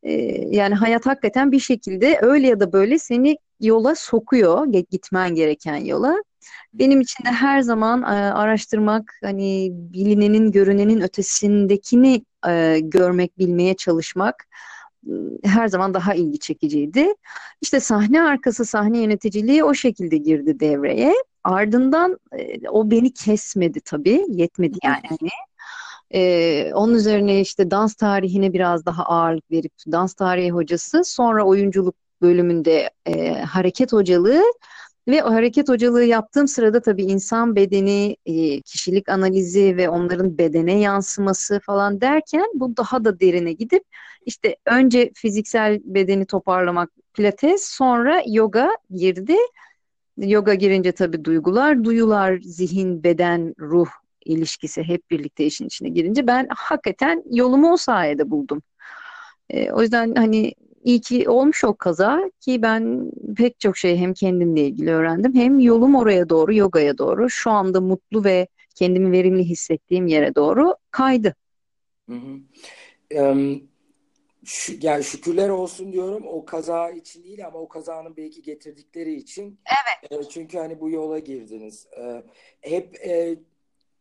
[0.03, 0.13] Ee,
[0.57, 6.17] yani hayat hakikaten bir şekilde öyle ya da böyle seni yola sokuyor, gitmen gereken yola.
[6.75, 14.47] Benim için de her zaman e, araştırmak, hani bilinenin, görünenin ötesindekini e, görmek, bilmeye çalışmak
[15.45, 17.15] her zaman daha ilgi çekiciydi.
[17.61, 21.15] İşte sahne arkası sahne yöneticiliği o şekilde girdi devreye.
[21.45, 25.31] Ardından e, o beni kesmedi tabii, yetmedi yani.
[26.15, 31.95] Ee, onun üzerine işte dans tarihine biraz daha ağırlık verip dans tarihi hocası, sonra oyunculuk
[32.23, 34.43] bölümünde e, hareket hocalığı
[35.09, 40.81] ve o hareket hocalığı yaptığım sırada tabii insan bedeni, e, kişilik analizi ve onların bedene
[40.81, 43.83] yansıması falan derken bu daha da derine gidip
[44.27, 49.37] işte önce fiziksel bedeni toparlamak pilates sonra yoga girdi.
[50.17, 53.89] Yoga girince tabii duygular, duyular, zihin, beden, ruh
[54.25, 58.63] ilişkisi hep birlikte işin içine girince ben hakikaten yolumu o sayede buldum.
[59.51, 60.55] E, o yüzden hani
[60.89, 65.61] iyi ki olmuş o kaza ki ben pek çok şey hem kendimle ilgili öğrendim hem
[65.61, 71.35] yolum oraya doğru yogaya doğru şu anda mutlu ve kendimi verimli hissettiğim yere doğru kaydı.
[72.09, 72.39] Hı hı.
[73.23, 73.63] Um,
[74.45, 79.61] şu, yani şükürler olsun diyorum o kaza için değil ama o kazanın belki getirdikleri için.
[79.67, 80.27] Evet.
[80.27, 81.87] E, çünkü hani bu yola girdiniz.
[82.01, 82.23] E,
[82.61, 83.39] hep e,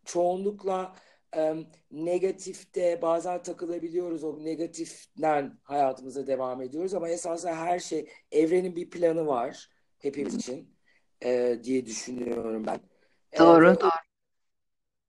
[0.06, 0.96] çoğunlukla
[1.36, 1.56] e,
[1.92, 9.28] negatifte bazen takılabiliyoruz o negatiften hayatımıza devam ediyoruz ama esasında her şey evrenin bir planı
[9.28, 10.76] var hepimiz için
[11.24, 12.80] e, diye düşünüyorum ben.
[13.40, 13.90] Doğru, e, doğru.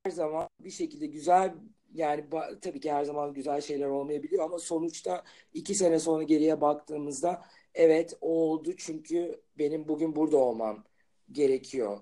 [0.05, 1.55] Her zaman bir şekilde güzel
[1.95, 2.25] yani
[2.61, 8.15] tabii ki her zaman güzel şeyler olmayabiliyor ama sonuçta iki sene sonra geriye baktığımızda evet
[8.21, 10.85] o oldu çünkü benim bugün burada olmam
[11.33, 11.99] gerekiyor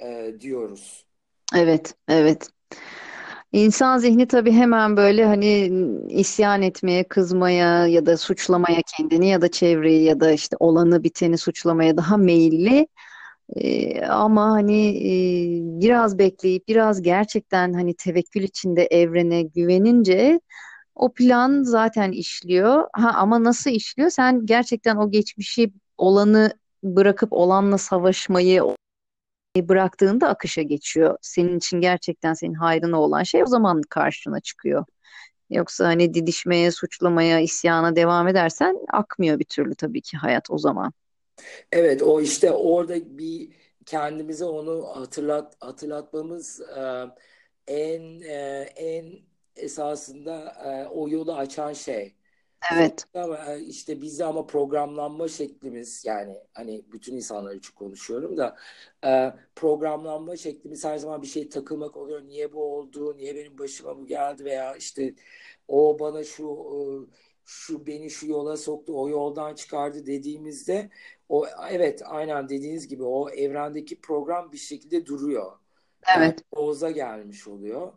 [0.00, 1.06] e, diyoruz.
[1.54, 2.50] Evet, evet.
[3.52, 5.72] İnsan zihni tabii hemen böyle hani
[6.08, 11.38] isyan etmeye, kızmaya ya da suçlamaya kendini ya da çevreyi ya da işte olanı biteni
[11.38, 12.88] suçlamaya daha meyilli.
[13.56, 15.12] Ee, ama hani e,
[15.80, 20.40] biraz bekleyip biraz gerçekten hani tevekkül içinde evrene güvenince
[20.94, 22.88] o plan zaten işliyor.
[22.92, 24.10] Ha ama nasıl işliyor?
[24.10, 26.52] Sen gerçekten o geçmişi olanı
[26.84, 28.62] bırakıp olanla savaşmayı
[29.68, 31.16] bıraktığında akışa geçiyor.
[31.22, 34.84] Senin için gerçekten senin hayrına olan şey o zaman karşına çıkıyor.
[35.50, 40.92] Yoksa hani didişmeye, suçlamaya, isyana devam edersen akmıyor bir türlü tabii ki hayat o zaman.
[41.72, 43.48] Evet o işte orada bir
[43.86, 47.04] kendimize onu hatırlat hatırlatmamız e,
[47.66, 49.18] en e, en
[49.56, 52.14] esasında e, o yolu açan şey.
[52.72, 53.04] Evet.
[53.14, 58.56] Ama e, işte bizde ama programlanma şeklimiz yani hani bütün insanlar için konuşuyorum da
[59.06, 62.22] e, programlanma şeklimiz her zaman bir şey takılmak oluyor.
[62.22, 63.16] Niye bu oldu?
[63.16, 64.44] Niye benim başıma bu geldi?
[64.44, 65.14] Veya işte
[65.68, 66.78] o bana şu e,
[67.44, 70.90] şu beni şu yola soktu, o yoldan çıkardı dediğimizde
[71.28, 75.52] o evet aynen dediğiniz gibi o evrendeki program bir şekilde duruyor.
[76.16, 76.44] Evet.
[76.52, 77.92] Oğuz'a gelmiş oluyor.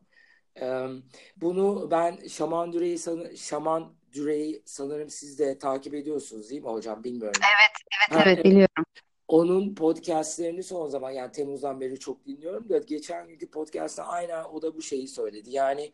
[1.37, 2.99] Bunu ben Şaman Düreyi
[3.37, 7.03] Şaman Düreyi sanırım siz de takip ediyorsunuz değil mi hocam?
[7.03, 7.41] Bilmiyorum.
[7.43, 8.85] Evet, evet, ha, evet biliyorum.
[9.27, 14.61] Onun podcastlerini son zaman yani Temmuz'dan beri çok dinliyorum da geçen günkü podcast'ta aynen o
[14.61, 15.49] da bu şeyi söyledi.
[15.49, 15.93] Yani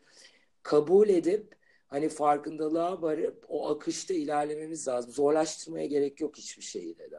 [0.62, 1.56] kabul edip
[1.88, 5.12] hani farkındalığa varıp o akışta ilerlememiz lazım.
[5.12, 7.16] Zorlaştırmaya gerek yok hiçbir şeyi dedi.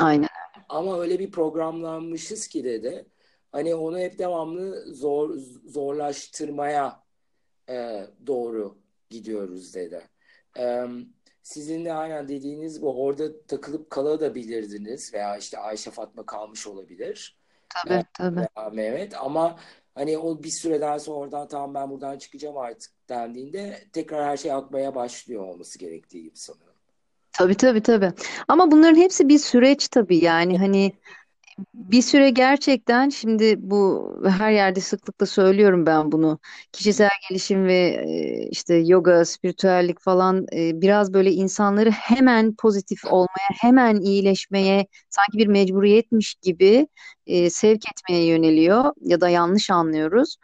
[0.00, 0.28] Aynen.
[0.68, 3.06] Ama öyle bir programlanmışız ki dedi.
[3.52, 5.34] Hani onu hep devamlı zor
[5.66, 7.02] zorlaştırmaya
[7.68, 8.78] e, doğru
[9.10, 10.08] gidiyoruz dedi.
[10.58, 10.84] E,
[11.42, 17.36] sizin de aynen dediğiniz bu orada takılıp kalabilirdiniz veya işte Ayşe Fatma kalmış olabilir.
[17.68, 18.40] Tabii e, tabii.
[18.56, 19.58] Veya Mehmet ama
[19.94, 24.52] hani o bir süreden sonra oradan tamam ben buradan çıkacağım artık dendiğinde tekrar her şey
[24.52, 26.72] akmaya başlıyor olması gerektiği gibi sanıyorum.
[27.32, 28.12] Tabii tabii tabii.
[28.48, 30.92] Ama bunların hepsi bir süreç tabii yani hani
[31.74, 36.38] bir süre gerçekten şimdi bu her yerde sıklıkla söylüyorum ben bunu.
[36.72, 43.48] Kişisel gelişim ve e, işte yoga, spiritüellik falan e, biraz böyle insanları hemen pozitif olmaya,
[43.60, 46.88] hemen iyileşmeye sanki bir mecburiyetmiş gibi
[47.26, 50.36] e, sevk etmeye yöneliyor ya da yanlış anlıyoruz.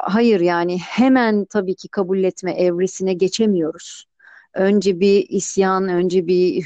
[0.00, 4.07] Hayır yani hemen tabii ki kabul etme evresine geçemiyoruz
[4.58, 6.64] önce bir isyan, önce bir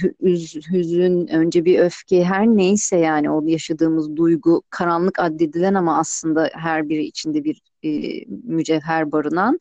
[0.71, 6.89] hüzün, önce bir öfke her neyse yani o yaşadığımız duygu karanlık addedilen ama aslında her
[6.89, 7.91] biri içinde bir e,
[8.29, 9.61] mücevher barınan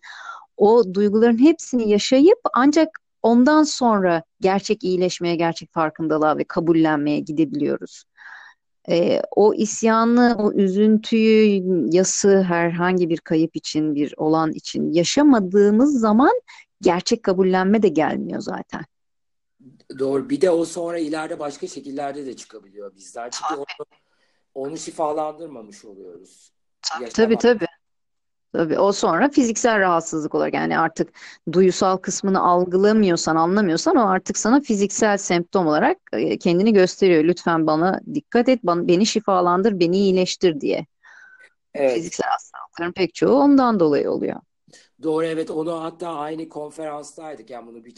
[0.58, 2.90] o duyguların hepsini yaşayıp ancak
[3.22, 8.04] ondan sonra gerçek iyileşmeye, gerçek farkındalığa ve kabullenmeye gidebiliyoruz.
[8.90, 16.42] E, o isyanı, o üzüntüyü, yası herhangi bir kayıp için, bir olan için yaşamadığımız zaman
[16.82, 18.86] gerçek kabullenme de gelmiyor zaten.
[20.00, 20.30] Doğru.
[20.30, 23.32] Bir de o sonra ileride başka şekillerde de çıkabiliyor bizler.
[23.32, 23.86] Çünkü onu,
[24.54, 26.52] onu şifalandırmamış oluyoruz.
[26.82, 27.66] Tabii tabii, tabii.
[28.54, 31.10] Tabii o sonra fiziksel rahatsızlık olarak yani artık
[31.52, 37.24] duyusal kısmını algılamıyorsan, anlamıyorsan o artık sana fiziksel semptom olarak e, kendini gösteriyor.
[37.24, 40.86] Lütfen bana dikkat et, bana, beni şifalandır, beni iyileştir diye.
[41.74, 41.94] Evet.
[41.94, 44.40] Fiziksel hastalıkların pek çoğu ondan dolayı oluyor.
[45.04, 47.94] Doğru evet onu hatta aynı konferanstaydık yani bunu bir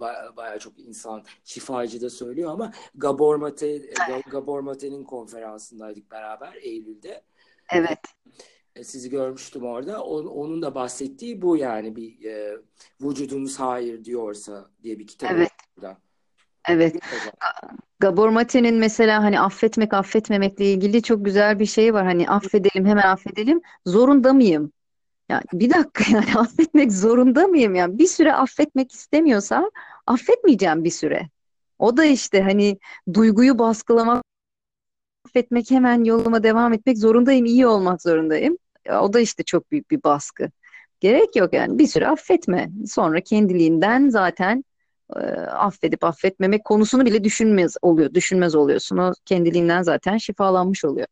[0.00, 3.82] baya, baya çok insan şifacı da söylüyor ama Gabor Mate
[4.30, 7.22] Gabor Mate'nin konferansındaydık beraber Eylül'de.
[7.72, 7.98] Evet.
[8.76, 10.04] E, sizi görmüştüm orada.
[10.04, 12.58] Onun, da bahsettiği bu yani bir e,
[13.00, 15.50] vücudunuz hayır diyorsa diye bir kitap evet.
[15.76, 15.98] burada.
[16.68, 16.96] Evet.
[18.00, 22.04] Gabor Mate'nin mesela hani affetmek affetmemekle ilgili çok güzel bir şey var.
[22.04, 23.60] Hani affedelim hemen affedelim.
[23.86, 24.72] Zorunda mıyım?
[25.28, 29.70] Ya bir dakika yani affetmek zorunda mıyım yani bir süre affetmek istemiyorsam
[30.06, 31.28] affetmeyeceğim bir süre.
[31.78, 32.78] O da işte hani
[33.14, 34.24] duyguyu baskılamak
[35.26, 38.58] affetmek hemen yoluma devam etmek zorundayım, iyi olmak zorundayım.
[39.00, 40.50] O da işte çok büyük bir baskı.
[41.00, 42.70] Gerek yok yani bir süre affetme.
[42.86, 44.64] Sonra kendiliğinden zaten
[45.16, 48.14] e, affedip affetmemek konusunu bile düşünmez oluyor.
[48.14, 48.98] Düşünmez oluyorsun.
[48.98, 51.06] O kendiliğinden zaten şifalanmış oluyor.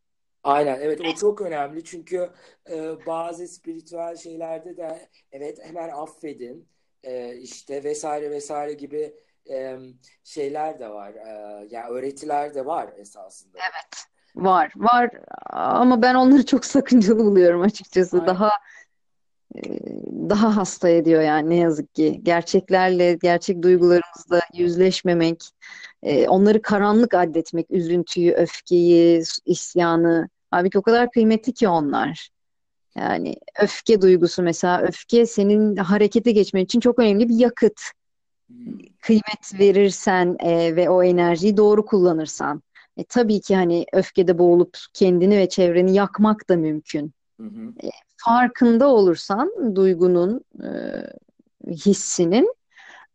[0.45, 2.31] Aynen evet o çok önemli çünkü
[2.71, 6.69] e, bazı spiritüel şeylerde de evet hemen affedin
[7.05, 9.15] e, işte vesaire vesaire gibi
[9.51, 9.79] e,
[10.25, 13.59] şeyler de var e, yani öğretiler de var esasında.
[13.59, 15.11] Evet var var
[15.51, 18.27] ama ben onları çok sakıncalı buluyorum açıkçası Aynen.
[18.27, 18.51] daha
[20.29, 25.51] daha hasta ediyor yani ne yazık ki gerçeklerle gerçek duygularımızla yüzleşmemek
[26.03, 32.29] e, onları karanlık addetmek üzüntüyü öfkeyi isyanı Halbuki o kadar kıymetli ki onlar.
[32.97, 37.81] Yani öfke duygusu mesela öfke senin harekete geçmen için çok önemli bir yakıt.
[39.01, 42.63] Kıymet verirsen e, ve o enerjiyi doğru kullanırsan.
[42.97, 47.13] E, tabii ki hani öfkede boğulup kendini ve çevreni yakmak da mümkün.
[47.41, 47.87] Hı hı.
[47.87, 50.71] E, farkında olursan duygunun, e,
[51.69, 52.55] hissinin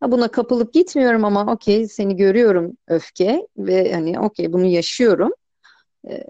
[0.02, 5.32] buna kapılıp gitmiyorum ama okey seni görüyorum öfke ve hani okey bunu yaşıyorum.
[6.10, 6.24] E,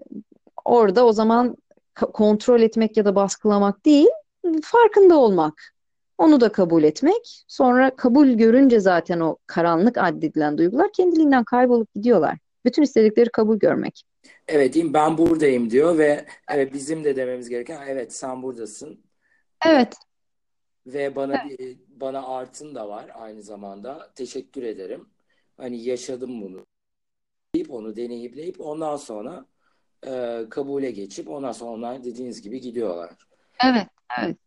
[0.66, 1.58] orada o zaman
[2.14, 4.10] kontrol etmek ya da baskılamak değil,
[4.64, 5.74] farkında olmak.
[6.18, 7.44] Onu da kabul etmek.
[7.48, 12.38] Sonra kabul görünce zaten o karanlık addedilen duygular kendiliğinden kaybolup gidiyorlar.
[12.66, 14.04] Bütün istedikleri kabul görmek.
[14.48, 19.00] Evet diyeyim ben buradayım diyor ve evet, bizim de dememiz gereken evet sen buradasın.
[19.66, 19.94] Evet.
[20.88, 24.12] Ve bana bir bana artın da var aynı zamanda.
[24.16, 25.10] Teşekkür ederim.
[25.58, 26.66] Hani yaşadım bunu.
[27.56, 29.46] Deyip onu deneyipleyip ondan sonra
[30.08, 33.12] e, kabule geçip ondan sonra onlar dediğiniz gibi gidiyorlar.
[33.66, 33.88] Evet,
[34.20, 34.38] evet.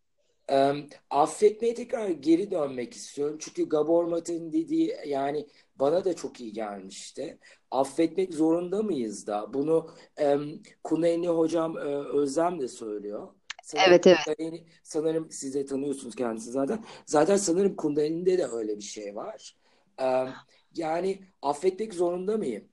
[0.51, 0.75] E,
[1.11, 3.37] affetmeye tekrar geri dönmek istiyorum.
[3.41, 7.39] Çünkü Gabor Mate'nin dediği yani bana da çok iyi gelmişti.
[7.71, 9.55] Affetmek zorunda mıyız da?
[9.55, 10.39] Bunu e,
[10.85, 13.29] Kuneyni hocam e, Özlem de söylüyor.
[13.71, 14.19] Sanırım evet evet.
[14.25, 16.85] Kundalini, sanırım siz de tanıyorsunuz kendisi zaten.
[17.07, 19.57] Zaten sanırım Kundalini'de de öyle bir şey var.
[20.03, 20.27] Ee,
[20.75, 22.65] yani affetmek zorunda mıyım?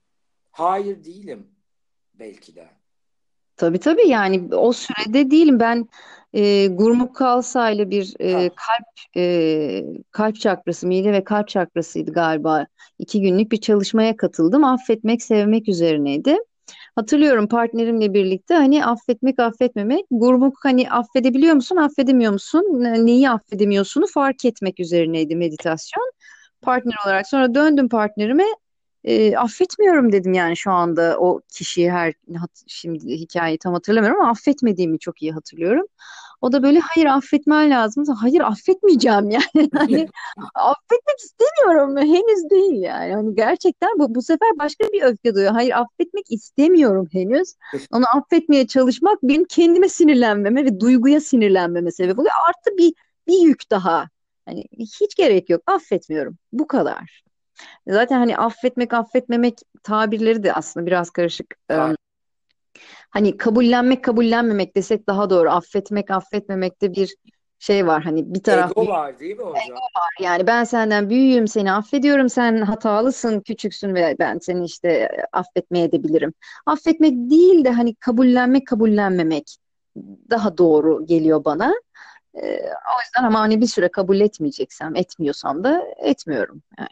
[0.50, 1.46] Hayır değilim
[2.14, 2.68] belki de.
[3.56, 5.60] Tabii tabii yani o sürede değilim.
[5.60, 5.88] Ben
[6.32, 12.66] e, Gurmuk Kalsa ile bir e, kalp e, kalp çakrası, mide ve kalp çakrasıydı galiba.
[12.98, 14.64] İki günlük bir çalışmaya katıldım.
[14.64, 16.38] Affetmek, sevmek üzerineydi.
[16.98, 20.04] Hatırlıyorum partnerimle birlikte hani affetmek, affetmemek.
[20.10, 22.64] Gurmuk hani affedebiliyor musun, affedemiyor musun?
[23.06, 26.12] Neyi affedemiyorsunu fark etmek üzerineydi meditasyon.
[26.62, 28.44] Partner olarak sonra döndüm partnerime
[29.04, 32.14] e, affetmiyorum dedim yani şu anda o kişiyi her
[32.66, 35.86] şimdi hikayeyi tam hatırlamıyorum ama affetmediğimi çok iyi hatırlıyorum.
[36.40, 38.04] O da böyle hayır affetmen lazım.
[38.20, 39.70] Hayır affetmeyeceğim yani.
[39.74, 40.08] hani
[40.54, 41.96] affetmek istemiyorum.
[41.96, 43.14] Henüz değil yani.
[43.14, 45.52] Hani gerçekten bu bu sefer başka bir öfke duyuyor.
[45.52, 47.54] Hayır affetmek istemiyorum henüz.
[47.92, 52.34] Onu affetmeye çalışmak benim kendime sinirlenmeme ve duyguya sinirlenmeme sebep oluyor.
[52.48, 52.92] Artı bir
[53.26, 54.08] bir yük daha.
[54.46, 55.62] Hani hiç gerek yok.
[55.66, 56.38] Affetmiyorum.
[56.52, 57.22] Bu kadar.
[57.88, 61.56] Zaten hani affetmek, affetmemek tabirleri de aslında biraz karışık.
[61.68, 61.96] Evet.
[63.10, 65.50] Hani kabullenmek, kabullenmemek desek daha doğru.
[65.50, 67.16] Affetmek, affetmemekte bir
[67.58, 68.02] şey var.
[68.02, 69.62] Hani bir taraf Ego var değil mi hocam?
[69.66, 70.10] Ego var.
[70.20, 72.28] Yani ben senden büyüğüm, seni affediyorum.
[72.28, 76.32] Sen hatalısın, küçüksün ve ben seni işte affetmeye edebilirim.
[76.66, 79.56] Affetmek değil de hani kabullenmek, kabullenmemek
[80.30, 81.74] daha doğru geliyor bana.
[82.34, 86.88] Ee, o yüzden ama hani bir süre kabul etmeyeceksem, etmiyorsam da etmiyorum yani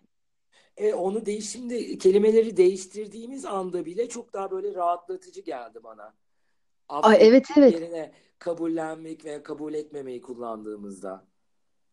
[0.77, 6.15] e, onu değişimde kelimeleri değiştirdiğimiz anda bile çok daha böyle rahatlatıcı geldi bana.
[6.89, 7.73] Ay, evet evet.
[7.73, 11.25] Yerine kabullenmek veya kabul etmemeyi kullandığımızda.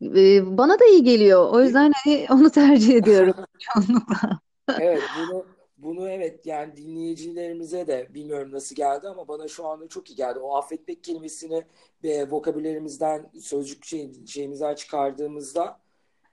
[0.02, 1.50] Ee, bana da iyi geliyor.
[1.54, 4.40] O yüzden hani onu tercih ediyorum çoğunlukla.
[4.80, 5.46] evet bunu
[5.78, 10.40] bunu evet yani dinleyicilerimize de bilmiyorum nasıl geldi ama bana şu anda çok iyi geldi.
[10.40, 11.64] O affetmek kelimesini
[12.04, 15.80] ve vokabülerimizden sözcük şey, şeyimizden çıkardığımızda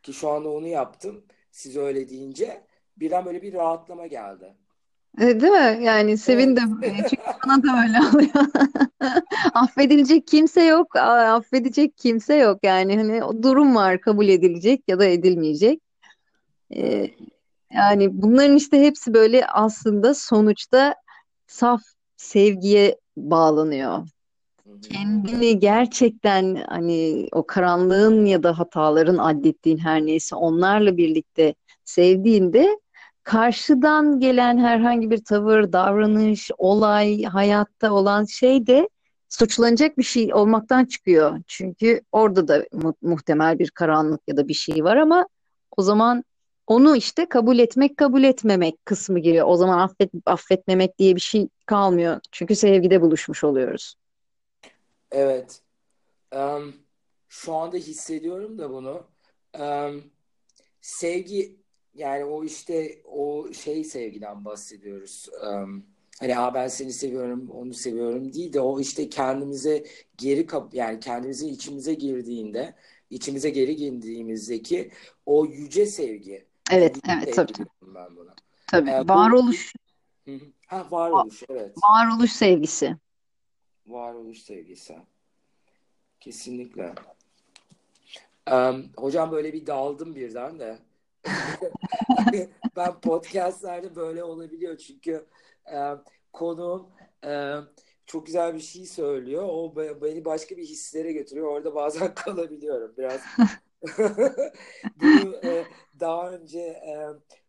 [0.02, 2.62] ki şu anda onu yaptım siz öyle deyince
[2.96, 4.54] birden böyle bir rahatlama geldi.
[5.20, 5.84] E, değil mi?
[5.84, 6.80] Yani sevindim.
[6.82, 7.06] Evet.
[7.10, 8.46] Çünkü bana da öyle oluyor.
[9.54, 10.96] Affedilecek kimse yok.
[10.96, 12.58] Affedecek kimse yok.
[12.62, 15.80] Yani hani o durum var kabul edilecek ya da edilmeyecek.
[16.76, 17.10] Ee,
[17.74, 20.94] yani bunların işte hepsi böyle aslında sonuçta
[21.46, 21.82] saf
[22.16, 24.08] sevgiye bağlanıyor.
[24.82, 31.54] Kendini gerçekten hani o karanlığın ya da hataların addettiğin her neyse onlarla birlikte
[31.84, 32.78] sevdiğinde
[33.22, 38.88] karşıdan gelen herhangi bir tavır, davranış, olay, hayatta olan şey de
[39.28, 41.40] suçlanacak bir şey olmaktan çıkıyor.
[41.46, 45.26] Çünkü orada da mu- muhtemel bir karanlık ya da bir şey var ama
[45.76, 46.24] o zaman
[46.66, 49.46] onu işte kabul etmek, kabul etmemek kısmı giriyor.
[49.48, 52.20] O zaman affet, affetmemek diye bir şey kalmıyor.
[52.32, 53.94] Çünkü sevgide buluşmuş oluyoruz.
[55.12, 55.62] Evet.
[56.34, 56.74] Um,
[57.28, 59.06] şu anda hissediyorum da bunu.
[59.60, 60.04] Um,
[60.80, 61.56] sevgi
[61.94, 65.28] yani o işte o şey sevgiden bahsediyoruz.
[65.46, 65.86] Um,
[66.20, 69.84] hani Aa, ben seni seviyorum, onu seviyorum değil de o işte kendimize
[70.16, 72.74] geri kap yani kendimize içimize girdiğinde,
[73.10, 74.90] içimize geri girdiğimizdeki
[75.26, 76.46] o yüce sevgi.
[76.70, 77.52] Evet, evet tabii.
[77.82, 78.34] Ben buna.
[78.66, 78.90] Tabii.
[78.90, 79.74] Ee, varoluş.
[80.26, 80.32] Bu...
[80.66, 81.76] Ha varoluş, evet.
[81.90, 82.96] Varoluş sevgisi.
[83.92, 84.96] Varoluş sevgisi.
[86.20, 86.94] Kesinlikle.
[88.52, 90.78] Um, hocam böyle bir daldım birden de.
[92.76, 95.26] ben podcastlerde böyle olabiliyor çünkü
[95.72, 95.78] e,
[96.32, 96.90] konuğum
[97.24, 97.54] e,
[98.06, 99.48] çok güzel bir şey söylüyor.
[99.48, 101.46] O beni başka bir hislere götürüyor.
[101.46, 103.20] Orada bazen kalabiliyorum biraz.
[105.00, 105.64] Bunu e,
[106.00, 107.08] daha önce e,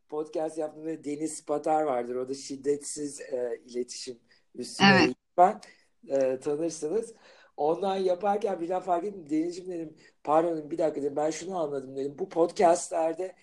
[0.09, 2.15] podcast yaptığımda Deniz Patar vardır.
[2.15, 4.19] O da şiddetsiz e, iletişim
[4.55, 5.15] üstüne evet.
[5.37, 5.61] ben
[6.09, 7.13] e, tanırsınız.
[7.57, 9.29] Ondan yaparken birden fark ettim.
[9.29, 12.15] Denizciğim dedim pardon bir dakika dedim ben şunu anladım dedim.
[12.19, 13.35] Bu podcastlerde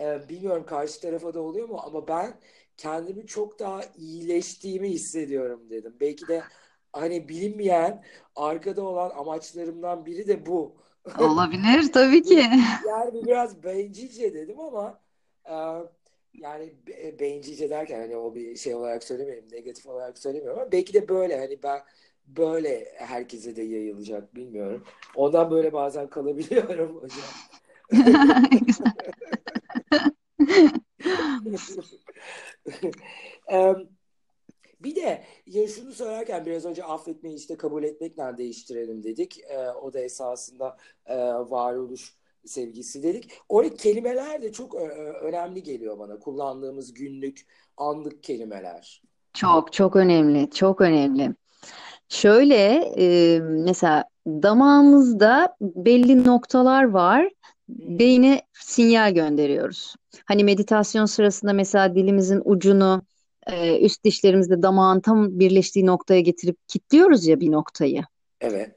[0.00, 2.34] e, bilmiyorum karşı tarafa da oluyor mu ama ben
[2.76, 5.96] kendimi çok daha iyileştiğimi hissediyorum dedim.
[6.00, 6.42] Belki de
[6.92, 8.04] hani bilinmeyen
[8.36, 10.76] arkada olan amaçlarımdan biri de bu.
[11.18, 12.44] Olabilir tabii ki.
[12.88, 15.00] yani biraz bencilce dedim ama
[15.44, 15.54] e,
[16.34, 16.74] yani
[17.20, 21.38] bencilce derken hani o bir şey olarak söylemiyorum, negatif olarak söylemiyorum ama belki de böyle
[21.38, 21.80] hani ben
[22.26, 24.84] böyle herkese de yayılacak bilmiyorum.
[25.14, 27.18] Ondan böyle bazen kalabiliyorum hocam.
[34.80, 39.40] bir de ya şunu söylerken biraz önce affetmeyi işte kabul etmekle değiştirelim dedik.
[39.48, 43.30] Ee, o da esasında e, varoluş sevgisi dedik.
[43.48, 44.74] Orada kelimeler de çok
[45.22, 46.18] önemli geliyor bana.
[46.18, 47.46] Kullandığımız günlük,
[47.76, 49.02] anlık kelimeler.
[49.34, 51.34] Çok çok önemli, çok önemli.
[52.12, 57.30] Şöyle e, mesela damağımızda belli noktalar var.
[57.68, 59.94] Beyne sinyal gönderiyoruz.
[60.24, 63.02] Hani meditasyon sırasında mesela dilimizin ucunu
[63.46, 68.02] e, üst dişlerimizde damağın tam birleştiği noktaya getirip kilitliyoruz ya bir noktayı.
[68.40, 68.76] Evet.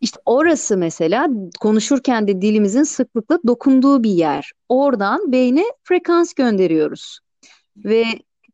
[0.00, 1.28] İşte orası mesela
[1.60, 4.52] konuşurken de dilimizin sıklıkla dokunduğu bir yer.
[4.68, 7.18] Oradan beyne frekans gönderiyoruz.
[7.76, 8.04] Ve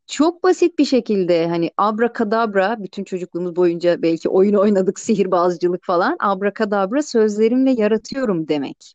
[0.07, 7.03] çok basit bir şekilde hani abrakadabra bütün çocukluğumuz boyunca belki oyun oynadık sihirbazcılık falan abrakadabra
[7.03, 8.93] sözlerimle yaratıyorum demek.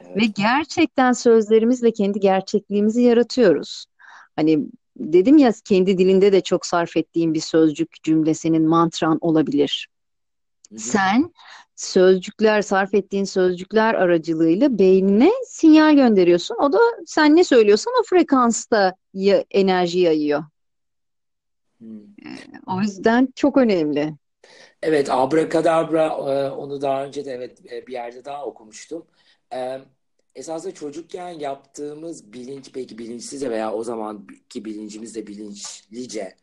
[0.00, 0.16] Evet.
[0.16, 3.86] Ve gerçekten sözlerimizle kendi gerçekliğimizi yaratıyoruz.
[4.36, 4.66] Hani
[4.96, 9.88] dedim ya kendi dilinde de çok sarf ettiğim bir sözcük cümle senin mantran olabilir.
[10.76, 11.32] Sen
[11.76, 16.56] sözcükler, sarf ettiğin sözcükler aracılığıyla beynine sinyal gönderiyorsun.
[16.60, 20.44] O da sen ne söylüyorsan o frekansta ya, enerji yayıyor.
[21.78, 22.00] Hmm.
[22.66, 24.14] O yüzden çok önemli.
[24.82, 29.06] Evet, abrakadabra e, onu daha önce de evet e, bir yerde daha okumuştum.
[29.52, 29.78] E,
[30.34, 36.36] esasında çocukken yaptığımız bilinç belki bilinçsizce veya o zamanki bilincimizde bilinçlice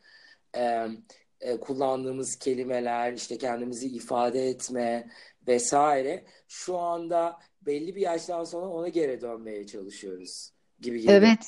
[1.40, 5.10] e, kullandığımız kelimeler, işte kendimizi ifade etme
[5.48, 11.22] vesaire şu anda belli bir yaştan sonra ona geri dönmeye çalışıyoruz gibi geliyor.
[11.22, 11.38] Evet,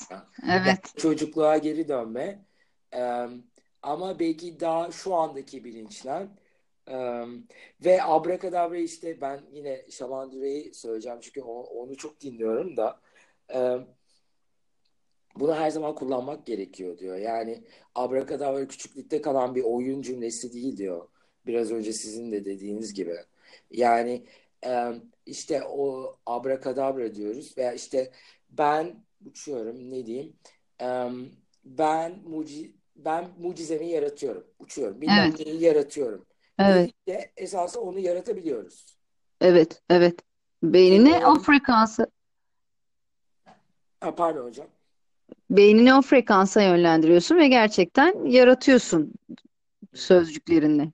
[0.42, 0.66] evet.
[0.66, 2.44] Yani çocukluğa geri dönme.
[2.94, 3.26] E,
[3.82, 6.26] ama belki daha şu andaki bilinçler
[6.88, 6.96] e,
[7.84, 13.00] ve abrakadabra işte ben yine Şaman Düre'yi söyleyeceğim çünkü o, onu çok dinliyorum da
[13.54, 13.78] e,
[15.40, 17.16] bunu her zaman kullanmak gerekiyor diyor.
[17.16, 17.64] Yani
[17.94, 21.08] abrakadabra küçüklükte kalan bir oyun cümlesi değil diyor.
[21.46, 23.16] Biraz önce sizin de dediğiniz gibi.
[23.70, 24.26] Yani
[25.26, 28.12] işte o abrakadabra diyoruz veya işte
[28.50, 30.36] ben uçuyorum ne diyeyim
[31.64, 34.44] ben muci ben mucizemi yaratıyorum.
[34.58, 35.00] Uçuyorum.
[35.00, 35.46] Bilmem evet.
[35.46, 36.26] neyi yaratıyorum.
[36.58, 36.90] Evet.
[37.08, 38.98] De esasında onu yaratabiliyoruz.
[39.40, 40.20] Evet, evet.
[40.62, 42.10] Beynine o frekansı.
[44.00, 44.66] Ha, pardon hocam
[45.50, 49.12] beynini o frekansa yönlendiriyorsun ve gerçekten yaratıyorsun
[49.94, 50.92] sözcüklerinle.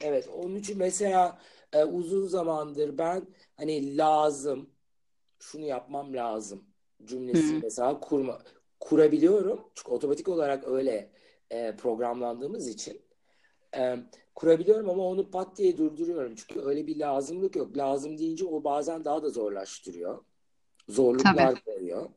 [0.00, 1.38] Evet, onun için mesela
[1.72, 4.70] e, uzun zamandır ben hani lazım,
[5.38, 6.64] şunu yapmam lazım
[7.04, 8.38] cümlesi mesela kurma
[8.80, 9.60] kurabiliyorum.
[9.74, 11.10] Çünkü otomatik olarak öyle
[11.50, 13.02] e, programlandığımız için
[13.76, 13.96] e,
[14.34, 16.34] kurabiliyorum ama onu pat diye durduruyorum.
[16.34, 17.76] Çünkü öyle bir lazımlık yok.
[17.76, 20.24] Lazım deyince o bazen daha da zorlaştırıyor.
[20.88, 22.10] Zorluklar veriyor.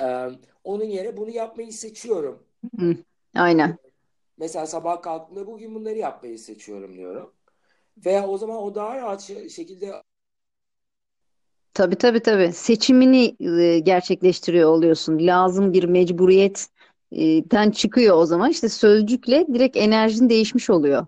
[0.00, 0.28] Ee,
[0.64, 2.42] onun yerine bunu yapmayı seçiyorum.
[2.80, 2.96] Hı,
[3.34, 3.78] aynen.
[4.38, 7.32] Mesela sabah kalktığımda bugün bunları yapmayı seçiyorum diyorum.
[8.06, 10.02] Veya o zaman o daha rahat şekilde
[11.74, 12.52] Tabii tabii tabii.
[12.52, 15.18] Seçimini e, gerçekleştiriyor oluyorsun.
[15.20, 18.50] Lazım bir mecburiyetten çıkıyor o zaman.
[18.50, 21.06] İşte sözcükle direkt enerjin değişmiş oluyor.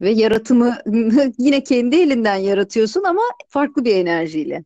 [0.00, 0.78] Ve yaratımı
[1.38, 4.64] yine kendi elinden yaratıyorsun ama farklı bir enerjiyle.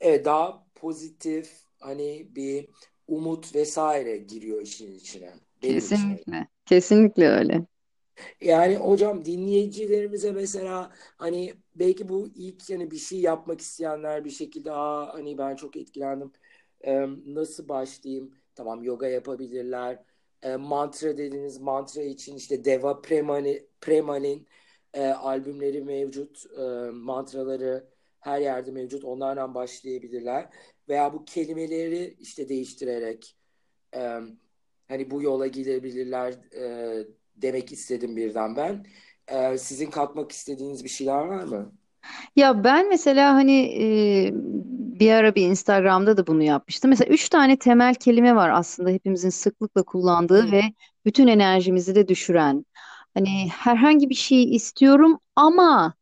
[0.00, 2.68] Evet, daha pozitif, hani bir
[3.08, 5.32] umut vesaire giriyor işin içine.
[5.62, 6.20] Benim Kesinlikle.
[6.20, 6.48] Içine.
[6.66, 7.66] Kesinlikle öyle.
[8.40, 14.72] Yani hocam dinleyicilerimize mesela hani belki bu ilk yani bir şey yapmak isteyenler bir şekilde
[14.72, 16.32] aa hani ben çok etkilendim.
[16.86, 18.34] Ee, nasıl başlayayım?
[18.54, 20.02] Tamam yoga yapabilirler.
[20.42, 24.46] Ee, mantra dediniz mantra için işte Deva Premani, Premal'in
[24.94, 26.44] e, albümleri mevcut.
[26.58, 27.88] E, mantraları
[28.20, 29.04] her yerde mevcut.
[29.04, 30.48] Onlardan başlayabilirler
[30.88, 33.36] veya bu kelimeleri işte değiştirerek
[33.96, 34.20] e,
[34.88, 37.04] hani bu yola gidebilirler e,
[37.36, 38.86] demek istedim birden ben.
[39.28, 41.72] E, sizin katmak istediğiniz bir şeyler var mı?
[42.36, 44.30] Ya ben mesela hani e,
[45.00, 46.88] bir ara bir Instagram'da da bunu yapmıştım.
[46.88, 50.62] Mesela üç tane temel kelime var aslında hepimizin sıklıkla kullandığı ve
[51.04, 52.66] bütün enerjimizi de düşüren.
[53.14, 55.94] Hani herhangi bir şey istiyorum ama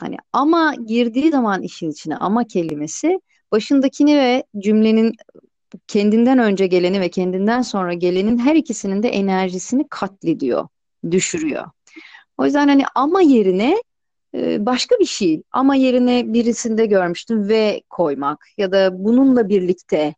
[0.00, 3.20] hani ama girdiği zaman işin içine ama kelimesi
[3.52, 5.16] başındakini ve cümlenin
[5.86, 10.68] kendinden önce geleni ve kendinden sonra gelenin her ikisinin de enerjisini katlediyor,
[11.10, 11.64] düşürüyor.
[12.38, 13.76] O yüzden hani ama yerine
[14.34, 20.14] e, başka bir şey ama yerine birisinde görmüştüm ve koymak ya da bununla birlikte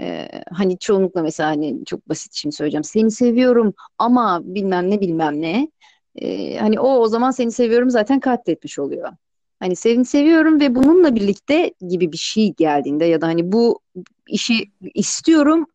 [0.00, 5.42] e, hani çoğunlukla mesela hani çok basit şimdi söyleyeceğim seni seviyorum ama bilmem ne bilmem
[5.42, 5.68] ne
[6.16, 9.12] e, hani o o zaman seni seviyorum zaten katletmiş oluyor.
[9.60, 13.80] Hani seni seviyorum ve bununla birlikte gibi bir şey geldiğinde ya da hani bu
[14.28, 15.66] işi istiyorum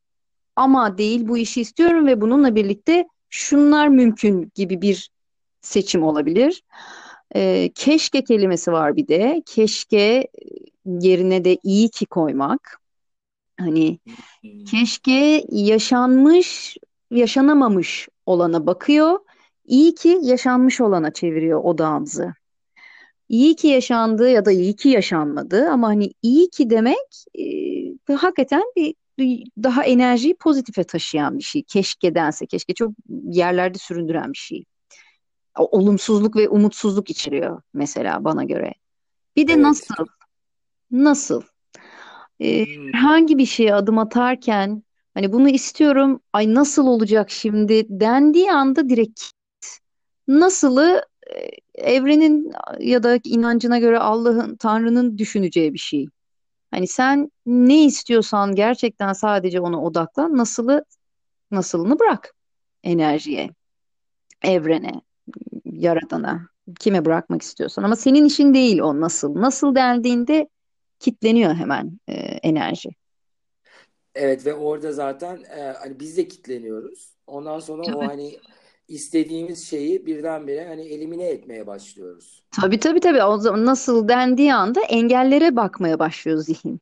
[0.55, 5.09] ama değil bu işi istiyorum ve bununla birlikte şunlar mümkün gibi bir
[5.61, 6.63] seçim olabilir.
[7.35, 9.43] E, keşke kelimesi var bir de.
[9.45, 10.27] Keşke
[10.85, 12.79] yerine de iyi ki koymak.
[13.59, 13.99] Hani
[14.71, 16.77] keşke yaşanmış,
[17.11, 19.19] yaşanamamış olana bakıyor.
[19.65, 22.33] İyi ki yaşanmış olana çeviriyor odağımızı.
[23.29, 28.63] İyi ki yaşandı ya da iyi ki yaşanmadı ama hani iyi ki demek e, hakikaten
[28.75, 28.95] bir,
[29.63, 31.63] daha enerjiyi pozitife taşıyan bir şey.
[31.63, 32.91] Keşke dense, keşke çok
[33.29, 34.65] yerlerde süründüren bir şey.
[35.57, 38.73] Olumsuzluk ve umutsuzluk içeriyor mesela bana göre.
[39.35, 39.61] Bir de evet.
[39.61, 40.05] nasıl?
[40.91, 41.41] Nasıl?
[42.39, 48.89] Ee, herhangi bir şeye adım atarken hani bunu istiyorum, ay nasıl olacak şimdi dendiği anda
[48.89, 49.21] direkt
[50.27, 51.05] nasılı
[51.35, 56.07] e, evrenin ya da inancına göre Allah'ın, Tanrı'nın düşüneceği bir şey.
[56.71, 60.37] Hani sen ne istiyorsan gerçekten sadece ona odaklan.
[60.37, 60.85] Nasılı
[61.51, 62.33] nasılını bırak
[62.83, 63.49] enerjiye,
[64.41, 65.01] evrene,
[65.65, 66.47] yaradana,
[66.79, 67.83] kime bırakmak istiyorsan.
[67.83, 69.41] Ama senin işin değil o nasıl.
[69.41, 70.49] Nasıl dendiğinde
[70.99, 72.13] kitleniyor hemen e,
[72.43, 72.89] enerji.
[74.15, 77.13] Evet ve orada zaten e, hani biz de kitleniyoruz.
[77.27, 77.95] Ondan sonra evet.
[77.95, 78.39] o hani
[78.87, 82.43] istediğimiz şeyi birdenbire hani elimine etmeye başlıyoruz.
[82.61, 83.23] Tabii tabii tabii.
[83.23, 86.79] O zaman nasıl dendiği anda engellere bakmaya başlıyor zihin.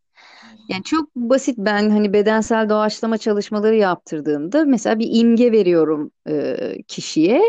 [0.70, 6.56] Yani çok basit ben hani bedensel doğaçlama çalışmaları yaptırdığımda mesela bir imge veriyorum e,
[6.88, 7.41] kişiye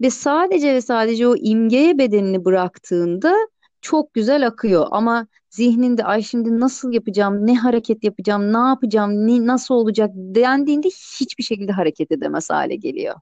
[0.00, 3.34] ve sadece ve sadece o imgeye bedenini bıraktığında
[3.80, 9.46] çok güzel akıyor ama zihninde ay şimdi nasıl yapacağım, ne hareket yapacağım, ne yapacağım, ne,
[9.46, 10.88] nasıl olacak dendiğinde
[11.20, 13.14] hiçbir şekilde hareket edemez hale geliyor.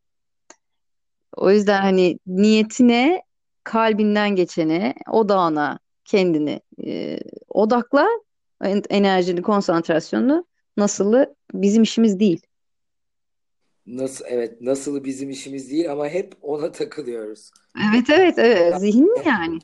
[1.39, 3.23] O yüzden hani niyetine,
[3.65, 7.19] kalbinden geçene, odağına kendini e,
[7.49, 8.09] odakla,
[8.91, 12.43] enerjini, konsantrasyonunu nasılı bizim işimiz değil.
[13.87, 17.51] Nasıl evet nasıl bizim işimiz değil ama hep ona takılıyoruz.
[17.93, 19.59] Evet evet evet zihin yani.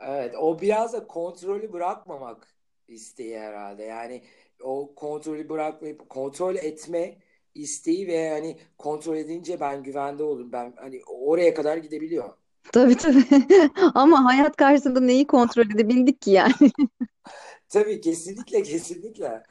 [0.00, 2.54] Evet o biraz da kontrolü bırakmamak
[2.88, 3.82] isteği herhalde.
[3.82, 4.22] Yani
[4.62, 7.16] o kontrolü bırakmayıp kontrol etme
[7.54, 10.52] isteği ve hani kontrol edince ben güvende olurum.
[10.52, 12.30] Ben hani oraya kadar gidebiliyor.
[12.72, 13.24] Tabii tabii.
[13.94, 16.52] Ama hayat karşısında neyi kontrol edebildik ki yani?
[17.68, 19.42] tabii kesinlikle kesinlikle.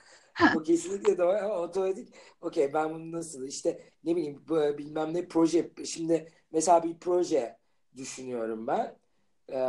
[0.55, 2.13] Bu kesinlikle de otomatik.
[2.41, 4.43] Okey ben bunu nasıl işte ne bileyim
[4.77, 5.71] bilmem ne proje.
[5.85, 7.57] Şimdi mesela bir proje
[7.97, 8.95] düşünüyorum ben
[9.51, 9.59] e,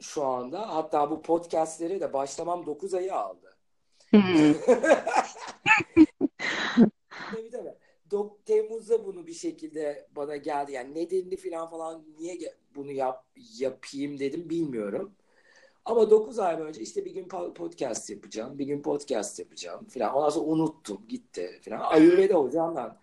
[0.00, 0.74] şu anda.
[0.74, 3.56] Hatta bu podcastleri de başlamam 9 ayı aldı.
[7.30, 7.74] tabii tabii.
[8.10, 10.72] Dok Temmuz'da bunu bir şekilde bana geldi.
[10.72, 12.38] Yani nedenini falan falan niye
[12.74, 13.26] bunu yap,
[13.58, 15.12] yapayım dedim bilmiyorum.
[15.84, 20.14] Ama 9 ay önce işte bir gün podcast yapacağım, bir gün podcast yapacağım falan.
[20.14, 21.80] Ondan sonra unuttum, gitti falan.
[21.80, 23.00] Ayurveda hocamla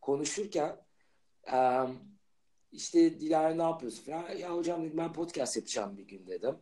[0.00, 0.76] konuşurken
[2.72, 4.30] işte Dilara ne yapıyorsun falan.
[4.30, 6.54] Ya hocam dedim ben podcast yapacağım bir gün dedim.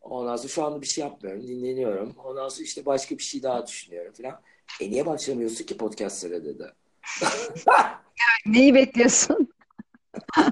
[0.00, 1.42] Ondan sonra şu anda bir şey yapmıyorum.
[1.42, 2.14] Dinleniyorum.
[2.24, 4.40] Ondan sonra işte başka bir şey daha düşünüyorum falan.
[4.80, 6.72] E niye başlamıyorsun ki podcastlere dedi.
[8.46, 9.48] Neyi bekliyorsun?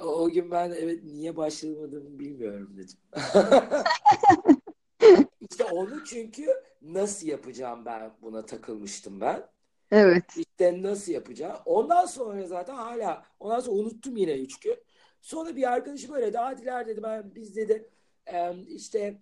[0.00, 2.98] o gün ben evet niye başlamadığımı bilmiyorum dedim.
[5.50, 6.46] İşte onu çünkü
[6.82, 9.46] nasıl yapacağım ben buna takılmıştım ben.
[9.90, 10.24] Evet.
[10.36, 11.56] İşte nasıl yapacağım.
[11.64, 14.76] Ondan sonra zaten hala ondan sonra unuttum yine üç gün.
[15.20, 17.88] Sonra bir arkadaşım öyle daha diler dedi ben biz dedi
[18.68, 19.18] işte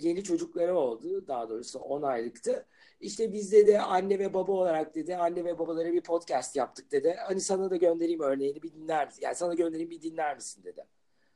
[0.00, 2.66] yeni çocukları oldu daha doğrusu 10 aylıktı.
[3.00, 7.16] İşte bizde de anne ve baba olarak dedi anne ve babalara bir podcast yaptık dedi.
[7.26, 9.20] Hani sana da göndereyim örneğini bir dinler misin?
[9.22, 10.84] Yani sana göndereyim bir dinler misin dedi.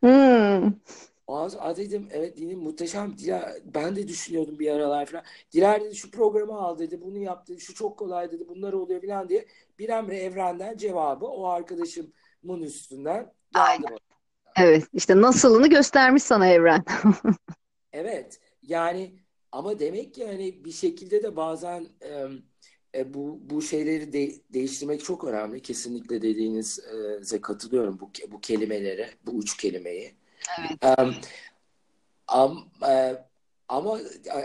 [0.01, 0.73] Hmm.
[1.29, 3.19] Aa, dedim evet dinim muhteşem.
[3.19, 5.25] Diler, ben de düşünüyordum bir aralar falan.
[5.53, 7.01] Diler dedi şu programı al dedi.
[7.03, 7.61] Bunu yap dedi.
[7.61, 8.49] Şu çok kolay dedi.
[8.49, 9.47] Bunlar oluyor falan diye.
[9.79, 13.99] Bir emre evrenden cevabı o arkadaşımın üstünden geldi bana.
[14.57, 16.85] Evet işte nasılını göstermiş sana evren.
[17.93, 19.13] evet yani
[19.53, 21.87] ama demek ki hani bir şekilde de bazen
[22.95, 25.63] e, bu bu şeyleri de, değiştirmek çok önemli.
[25.63, 30.15] Kesinlikle dediğinize katılıyorum bu bu kelimelere, bu üç kelimeyi.
[30.59, 30.99] Evet.
[30.99, 31.15] Um,
[32.29, 33.25] am, e,
[33.69, 33.99] ama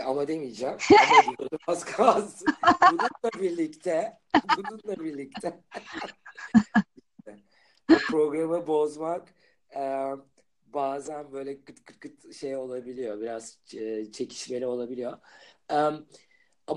[0.04, 0.76] ama demeyeceğim.
[0.90, 1.36] Ama
[1.66, 2.48] az kalsın.
[2.90, 4.18] Bununla birlikte
[4.56, 5.60] bununla birlikte
[8.10, 9.34] programı bozmak
[9.76, 10.10] e,
[10.74, 13.20] bazen böyle kıt kıt kıt şey olabiliyor.
[13.20, 15.18] Biraz e, çekişmeli olabiliyor.
[15.70, 15.76] E,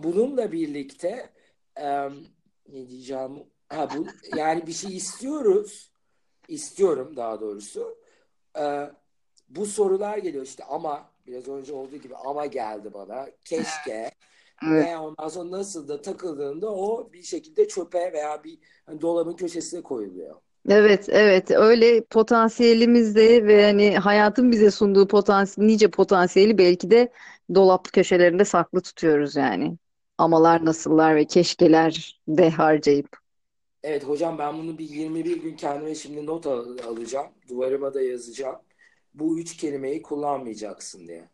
[0.03, 1.29] bununla birlikte
[1.75, 2.09] e,
[2.69, 3.43] ne diyeceğim?
[3.69, 5.91] Ha, bu, yani bir şey istiyoruz
[6.47, 7.97] istiyorum daha doğrusu.
[8.59, 8.91] Ee,
[9.49, 13.29] bu sorular geliyor işte ama biraz önce olduğu gibi ama geldi bana.
[13.45, 14.11] Keşke
[14.67, 14.85] Evet.
[14.85, 19.81] Ve ondan sonra nasıl da takıldığında o bir şekilde çöpe veya bir hani dolabın köşesine
[19.81, 20.41] koyuluyor.
[20.67, 21.51] Evet, evet.
[21.51, 27.11] Öyle potansiyelimiz de ve hani hayatın bize sunduğu potansiyel, nice potansiyeli belki de
[27.55, 29.77] dolap köşelerinde saklı tutuyoruz yani.
[30.17, 33.17] Amalar, nasıllar ve keşkeler de harcayıp.
[33.83, 37.27] Evet hocam ben bunu bir 21 gün kendime şimdi not al alacağım.
[37.49, 38.55] Duvarıma da yazacağım.
[39.13, 41.29] Bu üç kelimeyi kullanmayacaksın diye.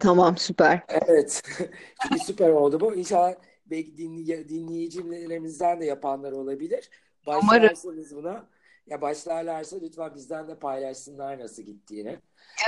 [0.00, 0.82] Tamam, süper.
[0.88, 1.42] Evet.
[2.02, 2.94] Çünkü süper oldu bu.
[2.94, 3.34] İnşallah
[3.66, 6.90] belki dinley dinleyicilerimizden de yapanlar olabilir.
[7.26, 8.48] Başlarsanız buna
[8.86, 12.18] ya başlarlarsa lütfen bizden de paylaşsınlar nasıl gittiğini.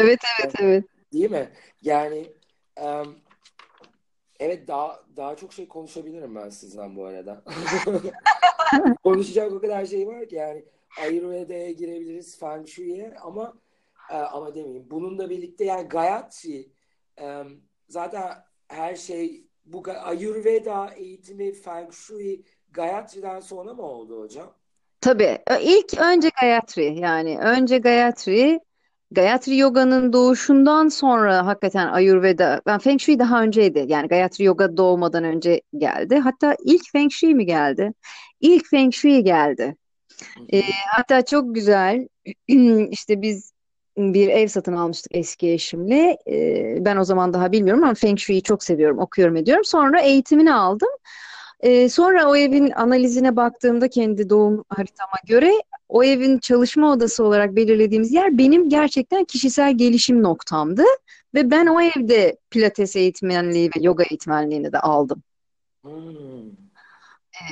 [0.01, 0.85] Evet evet evet.
[1.13, 1.49] Değil mi?
[1.83, 2.33] Yani
[2.83, 3.19] um,
[4.41, 7.45] evet daha daha çok şey konuşabilirim ben sizden bu arada.
[9.05, 10.65] Konuşacak o kadar şey var ki yani
[11.01, 13.55] Ayurveda'ya girebiliriz, Feng Shui'ye ama
[14.11, 14.91] ama demeyeyim.
[14.91, 16.69] Bununla birlikte yani Gayatri
[17.21, 17.43] e,
[17.89, 18.33] zaten
[18.69, 22.43] her şey bu Ayurveda eğitimi Feng Shui
[22.77, 24.47] Gayatri'den sonra mı oldu hocam?
[25.01, 25.39] Tabii.
[25.63, 28.61] İlk önce Gayatri yani önce Gayatri
[29.11, 33.85] Gayatri Yoga'nın doğuşundan sonra hakikaten Ayurveda, ben Feng Shui daha önceydi.
[33.89, 36.19] Yani Gayatri Yoga doğmadan önce geldi.
[36.19, 37.93] Hatta ilk Feng Shui mi geldi?
[38.41, 39.77] İlk Feng Shui geldi.
[40.53, 42.09] E, hatta çok güzel
[42.91, 43.53] işte biz
[43.97, 46.19] bir ev satın almıştık eski eşimle.
[46.29, 49.65] E, ben o zaman daha bilmiyorum ama Feng Shui'yi çok seviyorum, okuyorum ediyorum.
[49.65, 50.89] Sonra eğitimini aldım.
[51.61, 55.53] E, sonra o evin analizine baktığımda kendi doğum haritama göre
[55.89, 60.83] o evin çalışma odası olarak belirlediğimiz yer benim gerçekten kişisel gelişim noktamdı.
[61.35, 65.23] Ve ben o evde pilates eğitmenliği ve yoga eğitmenliğini de aldım.
[65.83, 66.51] Hmm.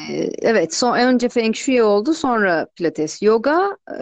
[0.09, 3.97] Ee, evet, son önce Feng Shui oldu, sonra Pilates Yoga, e,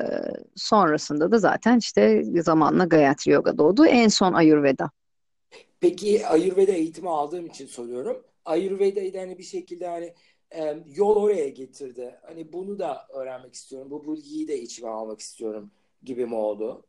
[0.57, 3.86] sonrasında da zaten işte zamanla Gayatri Yoga doğdu.
[3.86, 4.90] En son Ayurveda.
[5.80, 8.16] Peki Ayurveda eğitimi aldığım için soruyorum.
[8.45, 10.14] Ayurveda'yı da hani bir şekilde hani
[10.55, 12.18] e, yol oraya getirdi.
[12.22, 13.90] Hani bunu da öğrenmek istiyorum.
[13.90, 15.70] Bu bilgiyi de içime almak istiyorum
[16.03, 16.86] gibi mi oldu?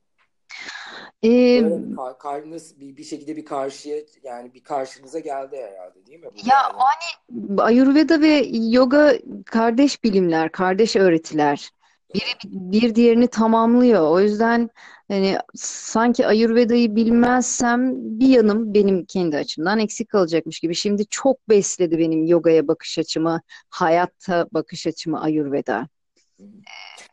[1.23, 1.63] Ee,
[1.95, 6.25] kar, karnınız bir, bir şekilde bir karşıya yani bir karşınıza geldi herhalde değil mi?
[6.25, 6.73] Bu ya yani?
[6.77, 9.13] hani Ayurveda ve yoga
[9.45, 11.69] kardeş bilimler, kardeş öğretiler.
[12.13, 14.11] Biri bir diğerini tamamlıyor.
[14.11, 14.69] O yüzden
[15.07, 20.75] hani sanki Ayurveda'yı bilmezsem bir yanım benim kendi açımdan eksik kalacakmış gibi.
[20.75, 25.87] Şimdi çok besledi benim yogaya bakış açımı, hayatta bakış açımı Ayurveda.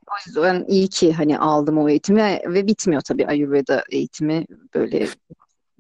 [0.07, 5.07] O yüzden iyi ki hani aldım o eğitimi ve bitmiyor tabii Ayurveda eğitimi böyle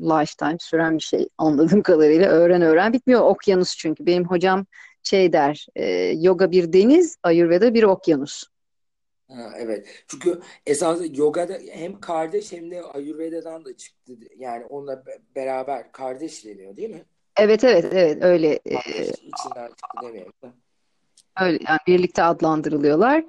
[0.01, 3.21] lifetime süren bir şey anladığım kadarıyla öğren öğren bitmiyor.
[3.21, 4.67] Okyanus çünkü benim hocam
[5.03, 5.87] şey der e,
[6.19, 8.45] yoga bir deniz Ayurveda bir okyanus.
[9.31, 10.05] Ha, evet.
[10.09, 14.13] Çünkü esasında yogada hem kardeş hem de Ayurveda'dan da çıktı.
[14.39, 15.05] Yani onunla
[15.37, 17.05] beraber kardeş deniyor değil mi?
[17.37, 18.59] Evet evet evet öyle.
[18.59, 20.33] Kardeş, içinden çıktı demeyelim.
[21.41, 23.25] Öyle yani birlikte adlandırılıyorlar.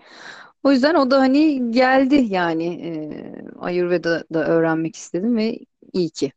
[0.64, 2.91] O yüzden o da hani geldi yani e,
[3.60, 5.60] Ayurveda'da öğrenmek istedim ve
[5.93, 6.32] iyi ki.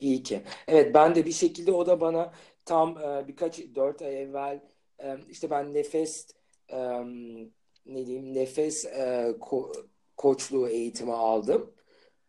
[0.00, 0.42] İyi ki.
[0.68, 2.32] Evet ben de bir şekilde o da bana
[2.64, 4.60] tam e, birkaç dört ay evvel
[4.98, 6.28] e, işte ben nefes
[6.72, 7.04] e,
[7.88, 9.72] ne diyeyim nefes e, ko
[10.16, 11.72] koçluğu eğitimi aldım.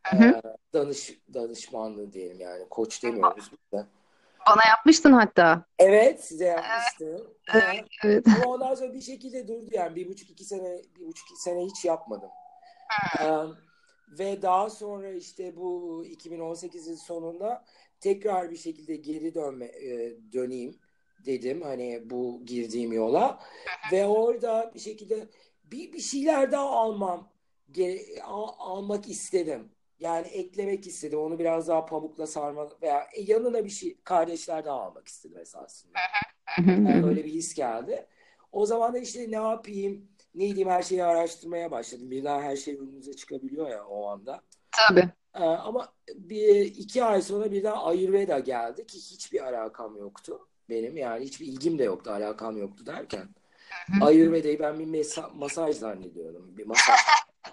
[0.07, 0.23] Hı hı.
[0.23, 0.41] E,
[0.73, 3.85] danış danışmanlığı diyelim yani koç demiyoruz de.
[4.47, 5.65] Bana yapmıştın hatta.
[5.79, 7.27] Evet size yapmıştım.
[7.53, 8.25] Evet, evet.
[8.27, 11.65] Ama ondan sonra bir şekilde durdu yani bir buçuk iki sene bir buçuk iki sene
[11.65, 12.29] hiç yapmadım.
[13.25, 13.57] Um,
[14.19, 17.65] ve daha sonra işte bu 2018'in sonunda
[17.99, 20.79] tekrar bir şekilde geri dönme e, döneyim
[21.25, 23.39] dedim hani bu girdiğim yola
[23.91, 25.27] ve orada bir şekilde
[25.71, 27.29] bir bir şeyler daha almam
[27.71, 29.69] gere, al, almak istedim.
[29.99, 31.17] Yani eklemek istedi.
[31.17, 35.99] Onu biraz daha pamukla sarma veya e, yanına bir şey kardeşler daha almak istedim esasında.
[36.57, 38.05] yani öyle bir his geldi.
[38.51, 42.11] O zaman da işte ne yapayım, ne diyeyim her şeyi araştırmaya başladım.
[42.11, 44.41] Bir daha her şey önünüze çıkabiliyor ya o anda.
[44.71, 45.09] Tabii.
[45.35, 50.97] Ee, ama bir iki ay sonra birden Ayurveda geldi ki hiçbir alakam yoktu benim.
[50.97, 53.29] Yani hiçbir ilgim de yoktu, alakam yoktu derken.
[54.01, 56.57] Ayurveda'yı ben bir mesa- masaj zannediyordum.
[56.57, 56.99] Bir masaj.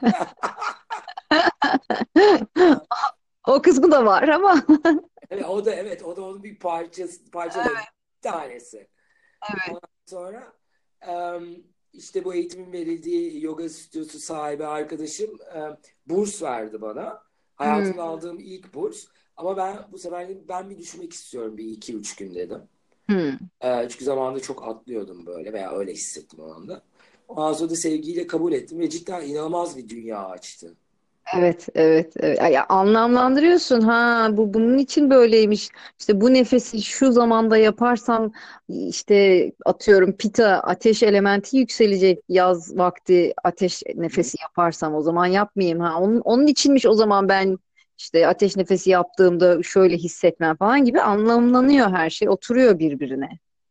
[3.46, 4.66] o kısmı da var ama.
[5.30, 7.70] evet, o da evet o da onun bir parçası parça evet.
[7.70, 8.88] bir tanesi.
[9.50, 9.60] Evet.
[9.68, 10.52] Ondan sonra
[11.08, 15.38] um, işte bu eğitimin verildiği yoga stüdyosu sahibi arkadaşım
[16.06, 17.26] burs verdi bana.
[17.54, 18.10] Hayatımda hmm.
[18.10, 19.06] aldığım ilk burs.
[19.36, 22.68] Ama ben bu sefer ben bir düşünmek istiyorum bir iki üç gün dedim.
[23.08, 23.32] Hmm.
[23.60, 26.82] E, çünkü zamanında çok atlıyordum böyle veya öyle hissettim o anda.
[27.28, 30.74] Ondan sonra da sevgiyle kabul ettim ve cidden inanılmaz bir dünya açtı.
[31.36, 32.38] Evet, evet, evet.
[32.52, 33.80] Ya, anlamlandırıyorsun.
[33.80, 35.68] Ha, bu bunun için böyleymiş.
[35.98, 38.32] İşte bu nefesi şu zamanda yaparsam
[38.68, 45.80] işte atıyorum pita ateş elementi yükselecek yaz vakti ateş nefesi yaparsam o zaman yapmayayım.
[45.80, 47.58] Ha, onun, onun içinmiş o zaman ben
[47.98, 52.28] işte ateş nefesi yaptığımda şöyle hissetmem falan gibi anlamlanıyor her şey.
[52.28, 53.28] Oturuyor birbirine.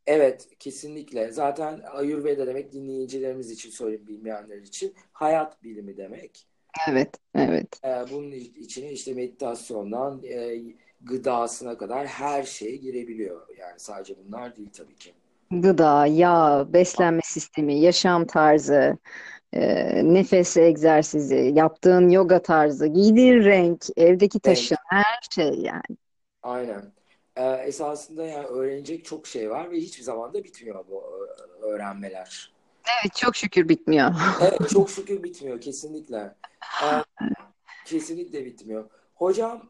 [0.08, 1.32] Evet, kesinlikle.
[1.32, 6.48] Zaten Ayurveda demek dinleyicilerimiz için söyleyeyim bilmeyenler için hayat bilimi demek.
[6.90, 7.68] Evet, evet.
[7.86, 10.62] Ee, bunun içine işte meditasyondan e,
[11.02, 13.42] gıdasına kadar her şey girebiliyor.
[13.60, 15.14] Yani sadece bunlar değil tabii ki.
[15.52, 18.98] Gıda, yağ, beslenme sistemi, yaşam tarzı,
[19.56, 25.98] e, nefes egzersizi, yaptığın yoga tarzı, giydiğin renk, evdeki taşın, her şey yani.
[26.44, 26.92] Aynen.
[27.36, 31.04] Ee, esasında yani öğrenecek çok şey var ve hiçbir zaman da bitmiyor bu
[31.62, 32.54] öğrenmeler.
[33.02, 34.12] Evet, çok şükür bitmiyor.
[34.42, 36.36] Evet, çok şükür bitmiyor kesinlikle.
[36.84, 37.04] Ee,
[37.86, 38.90] kesinlikle bitmiyor.
[39.16, 39.70] Hocam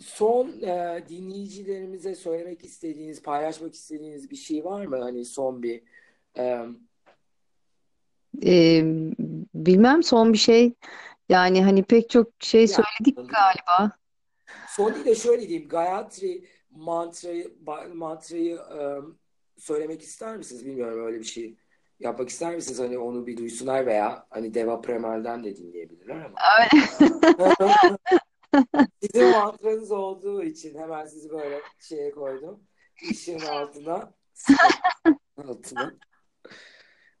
[0.00, 4.96] son e, dinleyicilerimize söylemek istediğiniz, paylaşmak istediğiniz bir şey var mı?
[4.96, 5.82] Hani son bir
[6.38, 6.66] e...
[8.44, 8.82] Ee,
[9.54, 10.74] bilmem son bir şey.
[11.28, 13.92] Yani hani pek çok şey söyledik galiba.
[14.68, 15.68] Son değil de şöyle diyeyim.
[15.68, 17.54] Gayatri mantrayı
[17.94, 19.18] mantrayı um,
[19.58, 20.66] söylemek ister misiniz?
[20.66, 21.56] Bilmiyorum öyle bir şey
[22.00, 22.80] yapmak ister misiniz?
[22.80, 26.38] Hani onu bir duysunlar veya hani Deva Premal'den de dinleyebilirler ama.
[29.02, 32.60] Sizin mantranız olduğu için hemen sizi böyle şeye koydum.
[33.10, 34.12] İşin altına.
[35.36, 35.94] altına.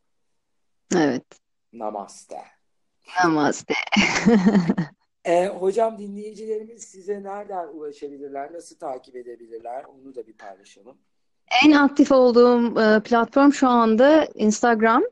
[0.96, 1.24] Evet.
[1.72, 2.44] Namaste.
[3.24, 3.74] Namaste.
[5.24, 9.84] E, hocam dinleyicilerimiz size nereden ulaşabilirler, nasıl takip edebilirler?
[9.84, 10.96] Onu da bir paylaşalım.
[11.64, 15.02] En aktif olduğum e, platform şu anda Instagram.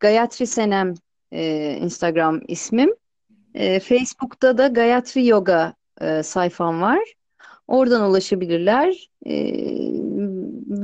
[0.00, 0.94] Gayatri Senem
[1.32, 2.94] e, Instagram ismim.
[3.54, 7.14] E, Facebook'ta da Gayatri Yoga e, sayfam var.
[7.68, 9.10] Oradan ulaşabilirler.
[9.26, 9.34] E,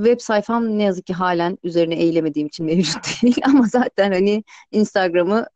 [0.04, 5.46] web sayfam ne yazık ki halen üzerine eğilemediğim için mevcut değil ama zaten hani Instagram'ı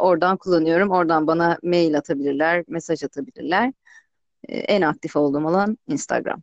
[0.00, 0.90] oradan kullanıyorum.
[0.90, 3.72] Oradan bana mail atabilirler, mesaj atabilirler.
[4.48, 6.42] E, en aktif olduğum alan Instagram.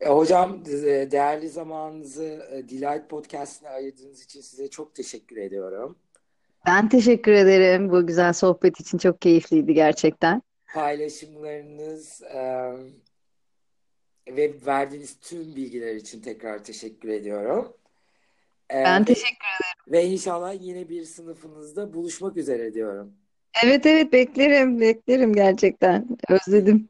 [0.00, 5.96] E, hocam e, değerli zamanınızı e, Delight Podcast'ine ayırdığınız için size çok teşekkür ediyorum.
[6.66, 7.90] Ben teşekkür ederim.
[7.90, 10.42] Bu güzel sohbet için çok keyifliydi gerçekten.
[10.74, 12.22] Paylaşımlarınız
[14.28, 17.76] ve verdiğiniz tüm bilgiler için tekrar teşekkür ediyorum.
[18.70, 19.92] E, Ben teşekkür ederim.
[19.92, 23.12] ve inşallah yine bir sınıfınızda buluşmak üzere diyorum.
[23.64, 26.08] Evet evet beklerim, beklerim gerçekten.
[26.28, 26.88] Özledim.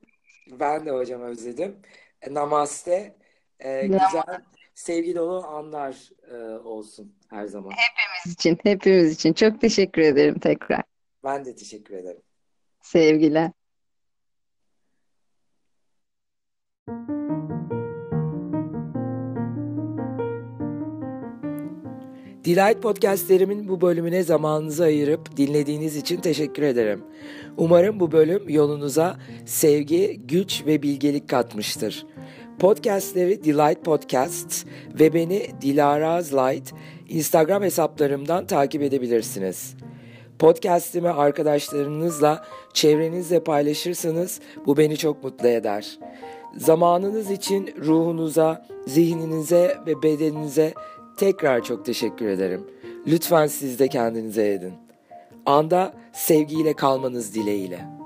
[0.61, 1.77] Ben de hocam özledim.
[2.23, 3.17] E, namaste.
[3.61, 4.41] E, Ya, güzel,
[4.75, 7.71] sevgi dolu anlar e, olsun her zaman.
[7.71, 10.83] hepimiz için, hepimiz için çok teşekkür ederim tekrar.
[11.25, 12.23] Ben de teşekkür ederim.
[12.83, 13.51] Sevgiler.
[22.45, 27.05] Delight podcastlerimin bu bölümüne zamanınızı ayırıp dinlediğiniz için teşekkür ederim.
[27.57, 29.17] Umarım bu bölüm yolunuza
[29.47, 32.07] sevgi, güç ve bilgelik katmıştır.
[32.59, 34.65] Podcastleri Delight Podcasts
[35.01, 36.73] ve beni Dilaraz Light
[37.09, 39.75] Instagram hesaplarımdan takip edebilirsiniz.
[40.39, 45.99] Podcast'imi arkadaşlarınızla, çevrenizle paylaşırsanız bu beni çok mutlu eder.
[46.57, 50.75] Zamanınız için ruhunuza, zihninize ve bedeninize
[51.17, 52.67] tekrar çok teşekkür ederim.
[53.07, 54.75] Lütfen siz de kendinize edin.
[55.47, 58.02] Anda sevgiyle kalmanız dileğiyle.